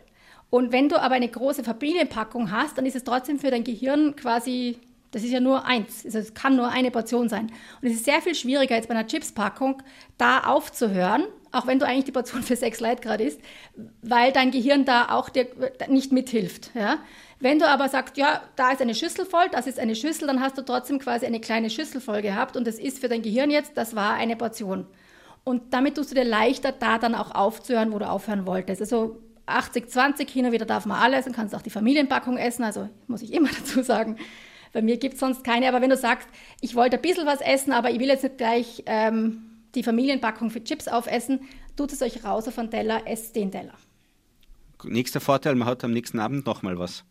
Und 0.51 0.73
wenn 0.73 0.89
du 0.89 1.01
aber 1.01 1.15
eine 1.15 1.29
große 1.29 1.65
Familienpackung 1.65 2.51
hast, 2.51 2.79
dann 2.79 2.87
ist 2.87 2.97
es 2.97 3.05
trotzdem 3.05 3.39
für 3.39 3.51
dein 3.51 3.65
Gehirn 3.65 4.15
quasi, 4.15 4.79
das 5.11 5.25
ist 5.25 5.33
ja 5.33 5.41
nur 5.41 5.65
eins, 5.65 6.05
also 6.05 6.19
es 6.19 6.35
kann 6.35 6.57
nur 6.57 6.69
eine 6.69 6.91
Portion 6.91 7.29
sein. 7.29 7.47
Und 7.81 7.89
es 7.89 7.95
ist 7.95 8.05
sehr 8.05 8.23
viel 8.23 8.35
schwieriger 8.35 8.77
jetzt 8.77 8.89
bei 8.89 8.95
einer 8.95 9.07
Chipspackung, 9.07 9.83
da 10.19 10.41
aufzuhören, 10.41 11.25
auch 11.57 11.67
wenn 11.67 11.79
du 11.79 11.87
eigentlich 11.87 12.05
die 12.05 12.13
Portion 12.13 12.43
für 12.43 12.57
sechs 12.57 12.81
Leute 12.81 13.03
gerade 13.03 13.25
isst, 13.25 13.41
weil 14.03 14.33
dein 14.33 14.51
Gehirn 14.51 14.85
da 14.85 15.11
auch 15.11 15.29
dir 15.29 15.47
nicht 15.89 16.13
mithilft. 16.13 16.71
Ja? 16.75 16.99
Wenn 17.41 17.59
du 17.59 17.69
aber 17.69 17.89
sagst, 17.89 18.17
ja, 18.17 18.43
da 18.57 18.73
ist 18.73 18.81
eine 18.81 18.95
Schüssel 18.95 19.27
voll, 19.27 19.47
das 19.53 19.67
ist 19.67 19.79
eine 19.79 19.95
Schüssel, 19.95 20.27
dann 20.27 20.41
hast 20.41 20.57
du 20.57 20.63
trotzdem 20.63 20.99
quasi 20.99 21.27
eine 21.27 21.41
kleine 21.41 21.71
Schüssel 21.71 22.01
voll 22.01 22.23
gehabt 22.23 22.57
und 22.57 22.67
das 22.67 22.79
ist 22.79 22.99
für 22.99 23.09
dein 23.09 23.23
Gehirn 23.23 23.51
jetzt, 23.51 23.77
das 23.77 23.95
war 23.95 24.15
eine 24.15 24.37
Portion. 24.37 24.87
Und 25.45 25.73
damit 25.73 25.97
tust 25.97 26.11
du 26.11 26.15
dir 26.15 26.25
leichter, 26.25 26.73
da 26.73 26.99
dann 26.99 27.15
auch 27.15 27.35
aufzuhören, 27.35 27.93
wo 27.93 27.99
du 27.99 28.09
aufhören 28.09 28.47
wolltest. 28.47 28.81
Also 28.81 29.23
80, 29.47 29.89
20, 29.89 30.29
hin 30.29 30.47
und 30.47 30.53
wieder 30.53 30.67
darf 30.67 30.87
man 30.87 30.99
alles 31.01 31.27
und 31.27 31.37
kannst 31.37 31.55
auch 31.55 31.63
die 31.63 31.71
Familienpackung 31.71 32.37
essen. 32.37 32.65
Also 32.65 32.89
muss 33.07 33.23
ich 33.23 33.33
immer 33.33 33.49
dazu 33.59 33.83
sagen, 33.83 34.17
bei 34.73 34.83
mir 34.83 34.97
gibt 34.97 35.15
es 35.15 35.21
sonst 35.21 35.45
keine. 35.45 35.69
Aber 35.69 35.81
wenn 35.81 35.91
du 35.91 35.97
sagst, 35.97 36.29
ich 36.61 36.75
wollte 36.75 36.97
ein 36.97 37.03
bisschen 37.03 37.27
was 37.27 37.41
essen, 37.41 37.73
aber 37.73 37.91
ich 37.91 38.01
will 38.01 38.09
jetzt 38.09 38.25
nicht 38.25 38.39
gleich 38.39 38.83
ähm, 38.87 39.56
die 39.75 39.83
Familienpackung 39.83 40.51
für 40.51 40.63
Chips 40.63 40.89
aufessen, 40.89 41.41
tut 41.77 41.93
es 41.93 42.03
euch 42.03 42.25
raus 42.25 42.49
auf 42.49 42.59
einen 42.59 42.71
Teller, 42.71 43.03
esst 43.07 43.37
den 43.37 43.51
Teller. 43.51 43.75
Nächster 44.85 45.21
Vorteil, 45.21 45.55
man 45.55 45.69
hat 45.69 45.85
am 45.85 45.93
nächsten 45.93 46.19
Abend 46.19 46.47
nochmal 46.47 46.79
was. 46.79 47.05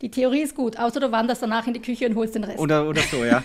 Die 0.00 0.10
Theorie 0.10 0.42
ist 0.42 0.54
gut, 0.54 0.76
außer 0.78 1.00
du 1.00 1.12
wanderst 1.12 1.42
danach 1.42 1.66
in 1.66 1.72
die 1.72 1.80
Küche 1.80 2.06
und 2.06 2.16
holst 2.16 2.34
den 2.34 2.44
Rest. 2.44 2.58
Oder, 2.58 2.88
oder 2.88 3.00
so, 3.02 3.24
ja. 3.24 3.42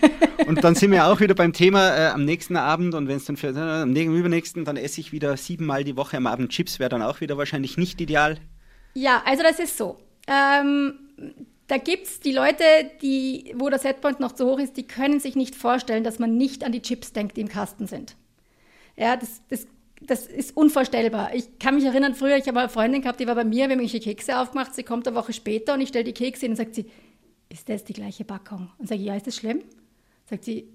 Und 0.47 0.63
dann 0.63 0.75
sind 0.75 0.91
wir 0.91 1.05
auch 1.05 1.19
wieder 1.19 1.35
beim 1.35 1.53
Thema 1.53 1.95
äh, 1.95 2.07
am 2.07 2.25
nächsten 2.25 2.57
Abend 2.57 2.95
und 2.95 3.07
wenn 3.07 3.17
es 3.17 3.25
dann 3.25 3.37
für 3.37 3.49
äh, 3.49 3.81
am 3.83 3.91
nächsten- 3.91 4.15
übernächsten, 4.15 4.65
dann 4.65 4.75
esse 4.75 4.99
ich 4.99 5.11
wieder 5.11 5.37
siebenmal 5.37 5.83
die 5.83 5.95
Woche 5.95 6.17
am 6.17 6.27
Abend 6.27 6.49
Chips, 6.49 6.79
wäre 6.79 6.89
dann 6.89 7.01
auch 7.01 7.21
wieder 7.21 7.37
wahrscheinlich 7.37 7.77
nicht 7.77 8.01
ideal. 8.01 8.37
Ja, 8.93 9.21
also 9.25 9.43
das 9.43 9.59
ist 9.59 9.77
so. 9.77 9.99
Ähm, 10.27 10.95
da 11.69 11.77
gibt 11.77 12.07
es 12.07 12.19
die 12.19 12.31
Leute, 12.31 12.63
die, 13.03 13.53
wo 13.55 13.69
der 13.69 13.77
Setpoint 13.77 14.19
noch 14.19 14.31
zu 14.31 14.47
hoch 14.47 14.57
ist, 14.57 14.75
die 14.75 14.87
können 14.87 15.19
sich 15.19 15.35
nicht 15.35 15.53
vorstellen, 15.53 16.03
dass 16.03 16.17
man 16.17 16.35
nicht 16.35 16.63
an 16.63 16.71
die 16.71 16.81
Chips 16.81 17.13
denkt, 17.13 17.37
die 17.37 17.41
im 17.41 17.47
Kasten 17.47 17.85
sind. 17.85 18.15
Ja, 18.97 19.15
das, 19.15 19.43
das, 19.49 19.67
das 20.01 20.25
ist 20.25 20.57
unvorstellbar. 20.57 21.35
Ich 21.35 21.59
kann 21.59 21.75
mich 21.75 21.85
erinnern, 21.85 22.15
früher, 22.15 22.37
ich 22.37 22.47
habe 22.47 22.59
eine 22.59 22.69
Freundin 22.69 23.03
gehabt, 23.03 23.19
die 23.19 23.27
war 23.27 23.35
bei 23.35 23.43
mir, 23.43 23.55
wir 23.55 23.63
haben 23.65 23.71
irgendwelche 23.71 23.99
Kekse 23.99 24.39
aufgemacht, 24.39 24.73
sie 24.73 24.81
kommt 24.81 25.07
eine 25.07 25.15
Woche 25.15 25.31
später 25.31 25.75
und 25.75 25.81
ich 25.81 25.89
stelle 25.89 26.05
die 26.05 26.13
Kekse 26.13 26.41
hin 26.41 26.53
und 26.53 26.57
sagt 26.57 26.73
sie, 26.73 26.89
ist 27.49 27.69
das 27.69 27.83
die 27.83 27.93
gleiche 27.93 28.25
Packung? 28.25 28.71
Und 28.79 28.87
sage 28.87 29.01
ich, 29.01 29.07
ja, 29.07 29.15
ist 29.15 29.27
das 29.27 29.35
schlimm? 29.35 29.61
Sagt 30.25 30.45
sie, 30.45 30.67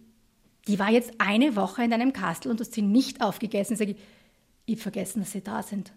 die 0.68 0.78
war 0.78 0.92
jetzt 0.92 1.14
eine 1.18 1.56
Woche 1.56 1.82
in 1.82 1.90
deinem 1.90 2.12
Kastel 2.12 2.52
und 2.52 2.60
du 2.60 2.64
hast 2.64 2.72
sie 2.72 2.82
nicht 2.82 3.20
aufgegessen. 3.20 3.76
Sage 3.76 3.92
ich, 3.92 3.96
ich 4.66 4.74
habe 4.74 4.82
vergessen, 4.82 5.20
dass 5.20 5.32
sie 5.32 5.42
da 5.42 5.64
sind. 5.64 5.92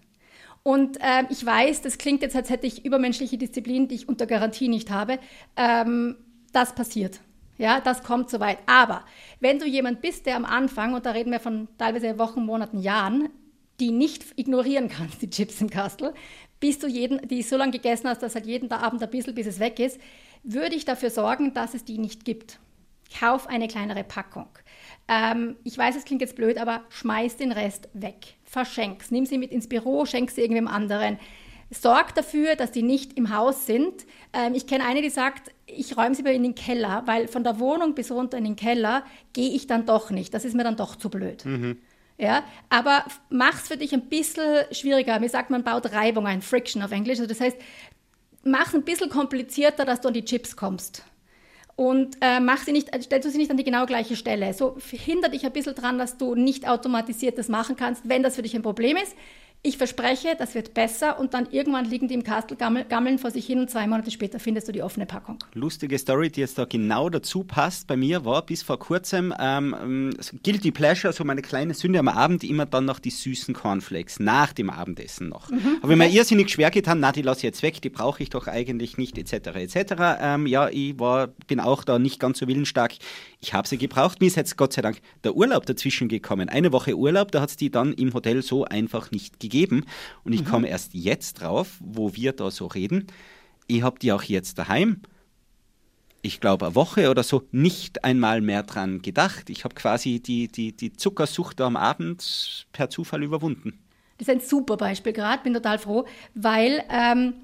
Und 0.67 0.97
ähm, 0.99 1.27
ich 1.29 1.45
weiß, 1.45 1.81
das 1.81 1.97
klingt 1.97 2.21
jetzt, 2.21 2.35
als 2.35 2.49
hätte 2.49 2.67
ich 2.67 2.83
übermenschliche 2.83 3.37
Disziplin, 3.37 3.87
die 3.87 3.95
ich 3.95 4.09
unter 4.09 4.25
Garantie 4.25 4.67
nicht 4.67 4.91
habe. 4.91 5.17
Ähm, 5.55 6.17
das 6.51 6.75
passiert. 6.75 7.21
Ja, 7.57 7.79
das 7.79 8.03
kommt 8.03 8.29
soweit. 8.29 8.57
Aber 8.65 9.05
wenn 9.39 9.59
du 9.59 9.65
jemand 9.65 10.01
bist, 10.01 10.25
der 10.25 10.35
am 10.35 10.43
Anfang, 10.43 10.93
und 10.93 11.05
da 11.05 11.11
reden 11.11 11.31
wir 11.31 11.39
von 11.39 11.69
teilweise 11.77 12.19
Wochen, 12.19 12.45
Monaten, 12.45 12.79
Jahren, 12.79 13.29
die 13.79 13.91
nicht 13.91 14.25
ignorieren 14.35 14.89
kannst, 14.89 15.21
die 15.21 15.29
Chips 15.29 15.61
im 15.61 15.69
Kastel, 15.69 16.13
bis 16.59 16.79
du 16.79 16.87
jeden, 16.87 17.25
die 17.29 17.43
so 17.43 17.55
lange 17.55 17.71
gegessen 17.71 18.09
hast, 18.09 18.21
dass 18.21 18.35
halt 18.35 18.45
jeden 18.45 18.69
Abend 18.69 19.01
ein 19.01 19.09
bisschen, 19.09 19.35
bis 19.35 19.47
es 19.47 19.61
weg 19.61 19.79
ist, 19.79 20.01
würde 20.43 20.75
ich 20.75 20.83
dafür 20.83 21.11
sorgen, 21.11 21.53
dass 21.53 21.75
es 21.75 21.85
die 21.85 21.97
nicht 21.97 22.25
gibt. 22.25 22.59
Kauf 23.17 23.47
eine 23.47 23.69
kleinere 23.69 24.03
Packung. 24.03 24.49
Ähm, 25.07 25.55
ich 25.63 25.77
weiß, 25.77 25.95
es 25.95 26.03
klingt 26.03 26.19
jetzt 26.19 26.35
blöd, 26.35 26.57
aber 26.57 26.83
schmeiß 26.89 27.37
den 27.37 27.53
Rest 27.53 27.87
weg. 27.93 28.36
Verschenk's. 28.47 29.11
Nimm 29.11 29.25
sie 29.25 29.37
mit 29.37 29.51
ins 29.51 29.67
Büro, 29.67 30.05
schenk 30.05 30.31
sie 30.31 30.41
irgendwem 30.41 30.67
anderen. 30.67 31.19
Sorg 31.69 32.15
dafür, 32.15 32.55
dass 32.55 32.71
die 32.71 32.81
nicht 32.81 33.17
im 33.17 33.35
Haus 33.35 33.65
sind. 33.65 34.05
Ähm, 34.31 34.53
ich 34.55 34.67
kenne 34.67 34.85
eine, 34.85 35.01
die 35.01 35.09
sagt, 35.09 35.51
ich 35.65 35.97
räume 35.97 36.15
sie 36.15 36.23
bei 36.23 36.33
in 36.33 36.43
den 36.43 36.55
Keller, 36.55 37.03
weil 37.05 37.27
von 37.27 37.43
der 37.43 37.59
Wohnung 37.59 37.93
bis 37.93 38.09
runter 38.09 38.37
in 38.37 38.45
den 38.45 38.55
Keller 38.55 39.03
gehe 39.33 39.49
ich 39.49 39.67
dann 39.67 39.85
doch 39.85 40.09
nicht. 40.09 40.33
Das 40.33 40.45
ist 40.45 40.55
mir 40.55 40.63
dann 40.63 40.77
doch 40.77 40.95
zu 40.95 41.09
blöd. 41.09 41.43
Ja, 42.17 42.43
aber 42.69 43.03
mach's 43.29 43.67
für 43.67 43.77
dich 43.77 43.93
ein 43.93 44.07
bisschen 44.07 44.63
schwieriger. 44.71 45.19
Mir 45.19 45.29
sagt 45.29 45.49
man, 45.49 45.63
baut 45.63 45.91
Reibung 45.91 46.25
ein, 46.25 46.41
Friction 46.41 46.81
auf 46.81 46.91
Englisch. 46.91 47.19
Also 47.19 47.27
das 47.27 47.41
heißt, 47.41 47.57
mach's 48.43 48.73
ein 48.73 48.83
bisschen 48.83 49.09
komplizierter, 49.09 49.83
dass 49.83 50.01
du 50.01 50.07
an 50.07 50.13
die 50.13 50.25
Chips 50.25 50.55
kommst. 50.55 51.03
Und 51.77 52.17
äh, 52.21 52.39
mach 52.39 52.57
sie 52.57 52.71
nicht, 52.71 52.89
stellst 53.03 53.27
du 53.27 53.31
sie 53.31 53.37
nicht 53.37 53.51
an 53.51 53.57
die 53.57 53.63
genau 53.63 53.85
gleiche 53.85 54.15
Stelle. 54.15 54.51
So 54.55 54.77
hindert 54.89 55.35
dich 55.35 55.45
ein 55.45 55.51
bisschen 55.51 55.75
dran, 55.75 55.99
dass 55.99 56.17
du 56.17 56.33
nicht 56.33 56.67
automatisiert 56.67 57.37
das 57.37 57.49
machen 57.49 57.75
kannst. 57.75 58.09
Wenn 58.09 58.23
das 58.23 58.35
für 58.35 58.41
dich 58.41 58.55
ein 58.55 58.63
Problem 58.63 58.97
ist, 58.97 59.15
Ich 59.63 59.77
verspreche, 59.77 60.35
das 60.37 60.55
wird 60.55 60.73
besser 60.73 61.19
und 61.19 61.33
dann 61.33 61.47
irgendwann 61.51 61.83
liegen 61.83 62.07
die 62.07 62.13
im 62.13 62.23
Kastel 62.23 62.55
gammeln 62.55 63.17
vor 63.17 63.31
sich 63.31 63.45
hin 63.45 63.59
und 63.59 63.69
zwei 63.69 63.87
Monate 63.87 64.11
später 64.11 64.39
findest 64.39 64.67
du 64.67 64.71
die 64.71 64.83
offene 64.83 65.05
Packung. 65.05 65.39
Lustige 65.55 65.97
Story, 65.97 66.29
die 66.29 66.41
jetzt 66.41 66.57
da 66.57 66.65
genau 66.65 67.09
dazu 67.09 67.43
passt. 67.43 67.87
Bei 67.87 67.97
mir 67.97 68.23
war 68.23 68.45
bis 68.45 68.61
vor 68.61 68.77
kurzem 68.77 69.33
ähm, 69.39 70.13
Guilty 70.43 70.71
Pleasure, 70.71 71.11
so 71.11 71.23
meine 71.23 71.41
kleine 71.41 71.73
Sünde 71.73 71.99
am 71.99 72.07
Abend, 72.07 72.43
immer 72.43 72.65
dann 72.65 72.85
noch 72.85 72.99
die 72.99 73.09
süßen 73.09 73.53
Cornflakes, 73.55 74.19
nach 74.19 74.53
dem 74.53 74.69
Abendessen 74.69 75.27
noch. 75.27 75.49
Mhm. 75.49 75.81
Habe 75.81 75.93
ich 75.93 75.97
mir 75.97 76.09
irrsinnig 76.09 76.49
schwer 76.49 76.69
getan, 76.69 76.99
na, 76.99 77.11
die 77.11 77.23
lasse 77.23 77.39
ich 77.39 77.43
jetzt 77.43 77.63
weg, 77.63 77.81
die 77.81 77.89
brauche 77.89 78.23
ich 78.23 78.29
doch 78.29 78.47
eigentlich 78.47 78.97
nicht, 78.97 79.17
etc. 79.17 79.47
etc. 79.55 79.93
Ähm, 80.21 80.47
ja, 80.47 80.69
ich 80.69 80.97
war, 80.99 81.27
bin 81.47 81.59
auch 81.59 81.83
da 81.83 81.99
nicht 81.99 82.19
ganz 82.19 82.39
so 82.39 82.47
willensstark. 82.47 82.93
Ich 83.41 83.53
habe 83.53 83.67
sie 83.67 83.77
gebraucht. 83.77 84.21
Mir 84.21 84.27
ist 84.27 84.37
jetzt 84.37 84.55
Gott 84.55 84.73
sei 84.73 84.81
Dank 84.81 85.01
der 85.23 85.35
Urlaub 85.35 85.65
dazwischen 85.65 86.07
gekommen. 86.07 86.47
Eine 86.47 86.71
Woche 86.71 86.95
Urlaub, 86.95 87.31
da 87.31 87.41
hat 87.41 87.49
es 87.49 87.57
die 87.57 87.69
dann 87.69 87.93
im 87.93 88.13
Hotel 88.13 88.41
so 88.41 88.63
einfach 88.63 89.11
nicht 89.11 89.39
gegeben 89.39 89.46
gegeben. 89.49 89.85
Und 90.23 90.33
ich 90.33 90.41
mhm. 90.41 90.45
komme 90.45 90.69
erst 90.69 90.93
jetzt 90.93 91.41
drauf, 91.41 91.77
wo 91.79 92.15
wir 92.15 92.33
da 92.33 92.51
so 92.51 92.67
reden. 92.67 93.07
Ich 93.67 93.81
habe 93.83 93.99
die 93.99 94.11
auch 94.11 94.23
jetzt 94.23 94.57
daheim. 94.57 95.01
Ich 96.21 96.39
glaube, 96.41 96.65
eine 96.65 96.75
Woche 96.75 97.09
oder 97.09 97.23
so 97.23 97.43
nicht 97.51 98.03
einmal 98.03 98.41
mehr 98.41 98.63
dran 98.63 99.01
gedacht. 99.01 99.49
Ich 99.49 99.63
habe 99.63 99.75
quasi 99.75 100.19
die, 100.19 100.47
die, 100.47 100.75
die 100.75 100.93
Zuckersucht 100.93 101.61
am 101.61 101.77
Abend 101.77 102.67
per 102.71 102.89
Zufall 102.89 103.23
überwunden. 103.23 103.79
Das 104.17 104.27
ist 104.27 104.33
ein 104.33 104.41
super 104.41 104.77
Beispiel 104.77 105.13
gerade, 105.13 105.43
bin 105.43 105.53
total 105.53 105.77
froh, 105.77 106.05
weil 106.33 106.83
ähm, 106.89 107.35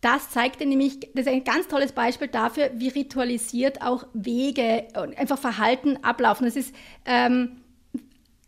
das 0.00 0.30
zeigt 0.30 0.60
nämlich, 0.60 1.00
das 1.14 1.26
ist 1.26 1.32
ein 1.32 1.44
ganz 1.44 1.68
tolles 1.68 1.92
Beispiel 1.92 2.28
dafür, 2.28 2.70
wie 2.74 2.88
ritualisiert 2.88 3.82
auch 3.82 4.06
Wege 4.14 4.88
und 4.94 5.18
einfach 5.18 5.38
Verhalten 5.38 5.98
ablaufen. 6.02 6.44
Das 6.44 6.56
ist 6.56 6.74
ähm, 7.04 7.60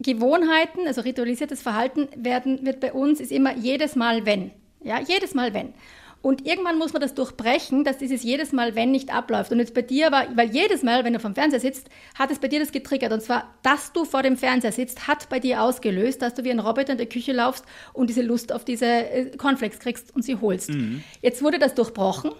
Gewohnheiten, 0.00 0.86
also 0.86 1.02
ritualisiertes 1.02 1.62
Verhalten 1.62 2.08
werden, 2.16 2.64
wird 2.64 2.80
bei 2.80 2.92
uns 2.92 3.20
ist 3.20 3.30
immer 3.30 3.54
jedes 3.54 3.96
Mal 3.96 4.26
wenn. 4.26 4.50
Ja, 4.82 4.98
jedes 5.00 5.34
Mal 5.34 5.52
wenn. 5.52 5.74
Und 6.22 6.46
irgendwann 6.46 6.76
muss 6.76 6.92
man 6.92 7.00
das 7.00 7.14
durchbrechen, 7.14 7.82
dass 7.82 7.96
dieses 7.96 8.22
jedes 8.22 8.52
Mal 8.52 8.74
wenn 8.74 8.90
nicht 8.90 9.12
abläuft. 9.12 9.52
Und 9.52 9.58
jetzt 9.58 9.72
bei 9.72 9.80
dir 9.80 10.12
war, 10.12 10.26
weil 10.36 10.50
jedes 10.50 10.82
Mal, 10.82 11.02
wenn 11.04 11.14
du 11.14 11.20
vom 11.20 11.34
Fernseher 11.34 11.60
sitzt, 11.60 11.88
hat 12.18 12.30
es 12.30 12.38
bei 12.38 12.48
dir 12.48 12.60
das 12.60 12.72
getriggert. 12.72 13.12
Und 13.12 13.22
zwar, 13.22 13.54
dass 13.62 13.92
du 13.94 14.04
vor 14.04 14.22
dem 14.22 14.36
Fernseher 14.36 14.72
sitzt, 14.72 15.08
hat 15.08 15.30
bei 15.30 15.40
dir 15.40 15.62
ausgelöst, 15.62 16.20
dass 16.20 16.34
du 16.34 16.44
wie 16.44 16.50
ein 16.50 16.60
Roboter 16.60 16.92
in 16.92 16.98
der 16.98 17.08
Küche 17.08 17.32
laufst 17.32 17.64
und 17.94 18.10
diese 18.10 18.20
Lust 18.20 18.52
auf 18.52 18.64
diese 18.64 18.86
äh, 18.86 19.36
Cornflakes 19.36 19.78
kriegst 19.78 20.14
und 20.14 20.22
sie 20.22 20.36
holst. 20.36 20.70
Mhm. 20.70 21.02
Jetzt 21.22 21.42
wurde 21.42 21.58
das 21.58 21.74
durchbrochen, 21.74 22.32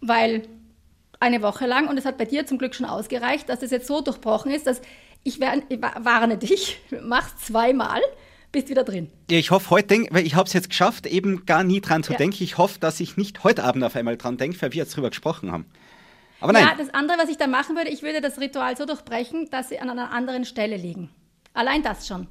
weil 0.00 0.42
eine 1.20 1.42
Woche 1.42 1.66
lang, 1.66 1.88
und 1.88 1.98
es 1.98 2.06
hat 2.06 2.16
bei 2.16 2.24
dir 2.24 2.46
zum 2.46 2.56
Glück 2.56 2.74
schon 2.74 2.86
ausgereicht, 2.86 3.48
dass 3.48 3.62
es 3.62 3.70
jetzt 3.70 3.86
so 3.86 4.00
durchbrochen 4.00 4.50
ist, 4.50 4.66
dass 4.66 4.80
ich, 5.26 5.40
warne 5.40 6.38
dich, 6.38 6.80
mach's 7.02 7.36
zweimal, 7.46 8.00
bist 8.52 8.68
wieder 8.68 8.84
drin. 8.84 9.10
Ja, 9.30 9.38
ich 9.38 9.50
hoffe 9.50 9.70
heute, 9.70 10.06
weil 10.10 10.24
ich 10.24 10.34
habe 10.34 10.46
es 10.46 10.52
jetzt 10.52 10.68
geschafft, 10.68 11.06
eben 11.06 11.44
gar 11.46 11.64
nie 11.64 11.80
dran 11.80 12.02
zu 12.02 12.12
ja. 12.12 12.18
denken. 12.18 12.42
Ich 12.42 12.58
hoffe, 12.58 12.78
dass 12.78 13.00
ich 13.00 13.16
nicht 13.16 13.44
heute 13.44 13.64
Abend 13.64 13.84
auf 13.84 13.96
einmal 13.96 14.16
dran 14.16 14.36
denke, 14.36 14.60
weil 14.62 14.72
wir 14.72 14.78
jetzt 14.78 14.96
drüber 14.96 15.10
gesprochen 15.10 15.52
haben. 15.52 15.66
Aber 16.40 16.52
nein. 16.52 16.64
Ja, 16.64 16.74
das 16.76 16.92
andere, 16.94 17.18
was 17.18 17.28
ich 17.28 17.38
da 17.38 17.46
machen 17.46 17.76
würde, 17.76 17.90
ich 17.90 18.02
würde 18.02 18.20
das 18.20 18.40
Ritual 18.40 18.76
so 18.76 18.86
durchbrechen, 18.86 19.48
dass 19.50 19.68
sie 19.68 19.78
an 19.78 19.90
einer 19.90 20.12
anderen 20.12 20.44
Stelle 20.44 20.76
liegen. 20.76 21.10
Allein 21.54 21.82
das 21.82 22.06
schon. 22.06 22.28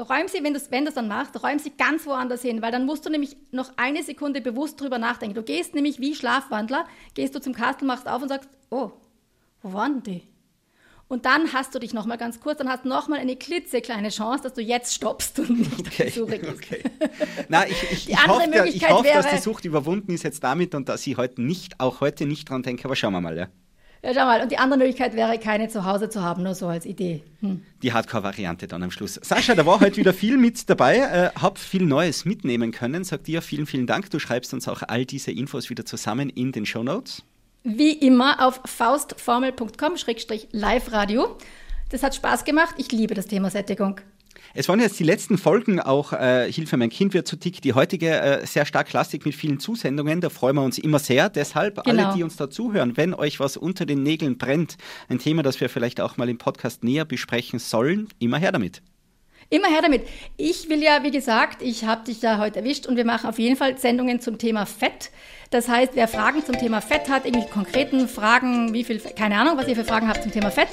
Räum 0.00 0.28
sie, 0.28 0.44
wenn 0.44 0.54
du 0.54 0.60
es 0.60 0.70
wenn 0.70 0.84
dann 0.84 1.08
machst, 1.08 1.42
räum 1.42 1.58
sie 1.58 1.72
ganz 1.76 2.06
woanders 2.06 2.42
hin, 2.42 2.62
weil 2.62 2.70
dann 2.70 2.86
musst 2.86 3.04
du 3.04 3.10
nämlich 3.10 3.36
noch 3.50 3.72
eine 3.76 4.02
Sekunde 4.02 4.40
bewusst 4.40 4.80
drüber 4.80 4.98
nachdenken. 4.98 5.34
Du 5.34 5.42
gehst 5.42 5.74
nämlich 5.74 5.98
wie 5.98 6.14
Schlafwandler, 6.14 6.86
gehst 7.14 7.34
du 7.34 7.40
zum 7.40 7.52
Kastel, 7.52 7.86
machst 7.86 8.08
auf 8.08 8.22
und 8.22 8.28
sagst, 8.28 8.48
oh, 8.70 8.92
wo 9.62 9.72
waren 9.72 10.02
die? 10.02 10.22
Und 11.08 11.24
dann 11.24 11.54
hast 11.54 11.74
du 11.74 11.78
dich 11.78 11.94
noch 11.94 12.04
mal 12.04 12.16
ganz 12.16 12.38
kurz, 12.38 12.58
dann 12.58 12.68
hast 12.68 12.84
du 12.84 12.88
noch 12.88 13.08
mal 13.08 13.18
eine 13.18 13.34
klitzekleine 13.34 14.10
Chance, 14.10 14.42
dass 14.42 14.52
du 14.52 14.60
jetzt 14.60 14.94
stoppst 14.94 15.38
und 15.38 15.58
nicht 15.58 15.80
okay, 15.80 15.88
auf 15.88 15.94
die 15.96 16.10
Suche 16.10 16.38
gehst. 16.38 16.52
Okay. 16.52 16.82
Na, 17.48 17.66
ich, 17.66 17.82
ich, 17.90 18.08
ich 18.10 18.26
hoffe, 18.26 18.68
ich 18.68 18.90
hoffe 18.90 19.08
dass 19.14 19.30
die 19.30 19.38
Sucht 19.38 19.64
überwunden 19.64 20.12
ist 20.12 20.22
jetzt 20.22 20.44
damit 20.44 20.74
und 20.74 20.88
dass 20.90 21.06
ich 21.06 21.16
heute 21.16 21.40
nicht, 21.40 21.80
auch 21.80 22.02
heute 22.02 22.26
nicht 22.26 22.50
dran 22.50 22.62
denke, 22.62 22.84
aber 22.84 22.94
schauen 22.94 23.14
wir 23.14 23.22
mal, 23.22 23.36
ja. 23.36 23.48
Ja, 24.02 24.14
schau 24.14 24.26
mal. 24.26 24.42
Und 24.42 24.52
die 24.52 24.58
andere 24.58 24.78
Möglichkeit 24.78 25.16
wäre, 25.16 25.38
keine 25.38 25.68
zu 25.68 25.84
Hause 25.84 26.08
zu 26.08 26.22
haben, 26.22 26.44
nur 26.44 26.54
so 26.54 26.68
als 26.68 26.86
Idee. 26.86 27.24
Hm. 27.40 27.62
Die 27.82 27.92
Hardcore-Variante 27.92 28.68
dann 28.68 28.82
am 28.82 28.92
Schluss. 28.92 29.18
Sascha, 29.20 29.56
da 29.56 29.66
war 29.66 29.80
heute 29.80 29.96
wieder 29.96 30.12
viel 30.12 30.36
mit 30.36 30.70
dabei. 30.70 30.98
Äh, 30.98 31.30
hab 31.40 31.58
viel 31.58 31.82
Neues 31.82 32.24
mitnehmen 32.24 32.70
können. 32.70 33.02
Sag 33.02 33.24
dir 33.24 33.42
vielen, 33.42 33.66
vielen 33.66 33.88
Dank. 33.88 34.10
Du 34.10 34.20
schreibst 34.20 34.54
uns 34.54 34.68
auch 34.68 34.82
all 34.86 35.04
diese 35.04 35.32
Infos 35.32 35.68
wieder 35.68 35.84
zusammen 35.84 36.28
in 36.28 36.52
den 36.52 36.64
Show 36.64 36.84
Notes 36.84 37.24
wie 37.76 37.92
immer 37.92 38.46
auf 38.46 38.60
faustformel.com-live-radio. 38.64 41.36
Das 41.90 42.02
hat 42.02 42.14
Spaß 42.14 42.44
gemacht. 42.44 42.74
Ich 42.78 42.90
liebe 42.92 43.12
das 43.14 43.26
Thema 43.26 43.50
Sättigung. 43.50 44.00
Es 44.54 44.68
waren 44.68 44.80
jetzt 44.80 44.98
die 44.98 45.04
letzten 45.04 45.36
Folgen 45.36 45.78
auch 45.78 46.12
äh, 46.12 46.50
Hilfe, 46.50 46.78
mein 46.78 46.90
Kind 46.90 47.12
wird 47.12 47.28
zu 47.28 47.36
dick. 47.36 47.60
Die 47.62 47.74
heutige 47.74 48.10
äh, 48.10 48.46
sehr 48.46 48.64
stark 48.64 48.88
Klassik 48.88 49.26
mit 49.26 49.34
vielen 49.34 49.60
Zusendungen. 49.60 50.20
Da 50.20 50.30
freuen 50.30 50.56
wir 50.56 50.62
uns 50.62 50.78
immer 50.78 50.98
sehr. 50.98 51.28
Deshalb 51.28 51.84
genau. 51.84 52.06
alle, 52.06 52.16
die 52.16 52.22
uns 52.22 52.36
da 52.36 52.48
zuhören, 52.48 52.96
wenn 52.96 53.14
euch 53.14 53.40
was 53.40 53.56
unter 53.56 53.84
den 53.84 54.02
Nägeln 54.02 54.38
brennt, 54.38 54.76
ein 55.08 55.18
Thema, 55.18 55.42
das 55.42 55.60
wir 55.60 55.68
vielleicht 55.68 56.00
auch 56.00 56.16
mal 56.16 56.28
im 56.28 56.38
Podcast 56.38 56.82
näher 56.82 57.04
besprechen 57.04 57.58
sollen, 57.58 58.08
immer 58.18 58.38
her 58.38 58.52
damit. 58.52 58.82
Immer 59.50 59.68
her 59.68 59.80
damit. 59.80 60.06
Ich 60.36 60.68
will 60.68 60.82
ja, 60.82 61.02
wie 61.02 61.10
gesagt, 61.10 61.62
ich 61.62 61.84
habe 61.84 62.04
dich 62.04 62.20
da 62.20 62.38
heute 62.38 62.58
erwischt 62.58 62.86
und 62.86 62.96
wir 62.96 63.06
machen 63.06 63.30
auf 63.30 63.38
jeden 63.38 63.56
Fall 63.56 63.78
Sendungen 63.78 64.20
zum 64.20 64.36
Thema 64.36 64.66
Fett. 64.66 65.10
Das 65.50 65.68
heißt, 65.68 65.92
wer 65.94 66.06
Fragen 66.06 66.44
zum 66.44 66.58
Thema 66.58 66.82
Fett 66.82 67.08
hat, 67.08 67.24
irgendwelche 67.24 67.48
konkreten 67.48 68.08
Fragen, 68.08 68.74
wie 68.74 68.84
viel, 68.84 69.00
keine 69.00 69.38
Ahnung, 69.38 69.56
was 69.56 69.66
ihr 69.66 69.76
für 69.76 69.84
Fragen 69.84 70.06
habt 70.06 70.22
zum 70.22 70.30
Thema 70.30 70.50
Fett, 70.50 70.68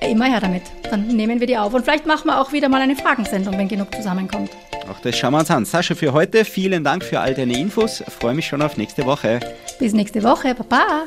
immer 0.00 0.26
her 0.26 0.38
damit. 0.38 0.62
Dann 0.88 1.08
nehmen 1.08 1.40
wir 1.40 1.48
die 1.48 1.58
auf 1.58 1.74
und 1.74 1.82
vielleicht 1.82 2.06
machen 2.06 2.28
wir 2.28 2.40
auch 2.40 2.52
wieder 2.52 2.68
mal 2.68 2.80
eine 2.80 2.94
Fragensendung, 2.94 3.58
wenn 3.58 3.66
genug 3.66 3.92
zusammenkommt. 3.92 4.50
Auch 4.88 5.00
das 5.00 5.18
schauen 5.18 5.32
wir 5.32 5.40
uns 5.40 5.50
an. 5.50 5.64
Sascha, 5.64 5.96
für 5.96 6.12
heute 6.12 6.44
vielen 6.44 6.84
Dank 6.84 7.02
für 7.02 7.18
all 7.18 7.34
deine 7.34 7.58
Infos. 7.58 8.00
Ich 8.06 8.12
freue 8.12 8.34
mich 8.34 8.46
schon 8.46 8.62
auf 8.62 8.76
nächste 8.76 9.04
Woche. 9.06 9.40
Bis 9.80 9.92
nächste 9.92 10.22
Woche. 10.22 10.54
Baba. 10.54 11.06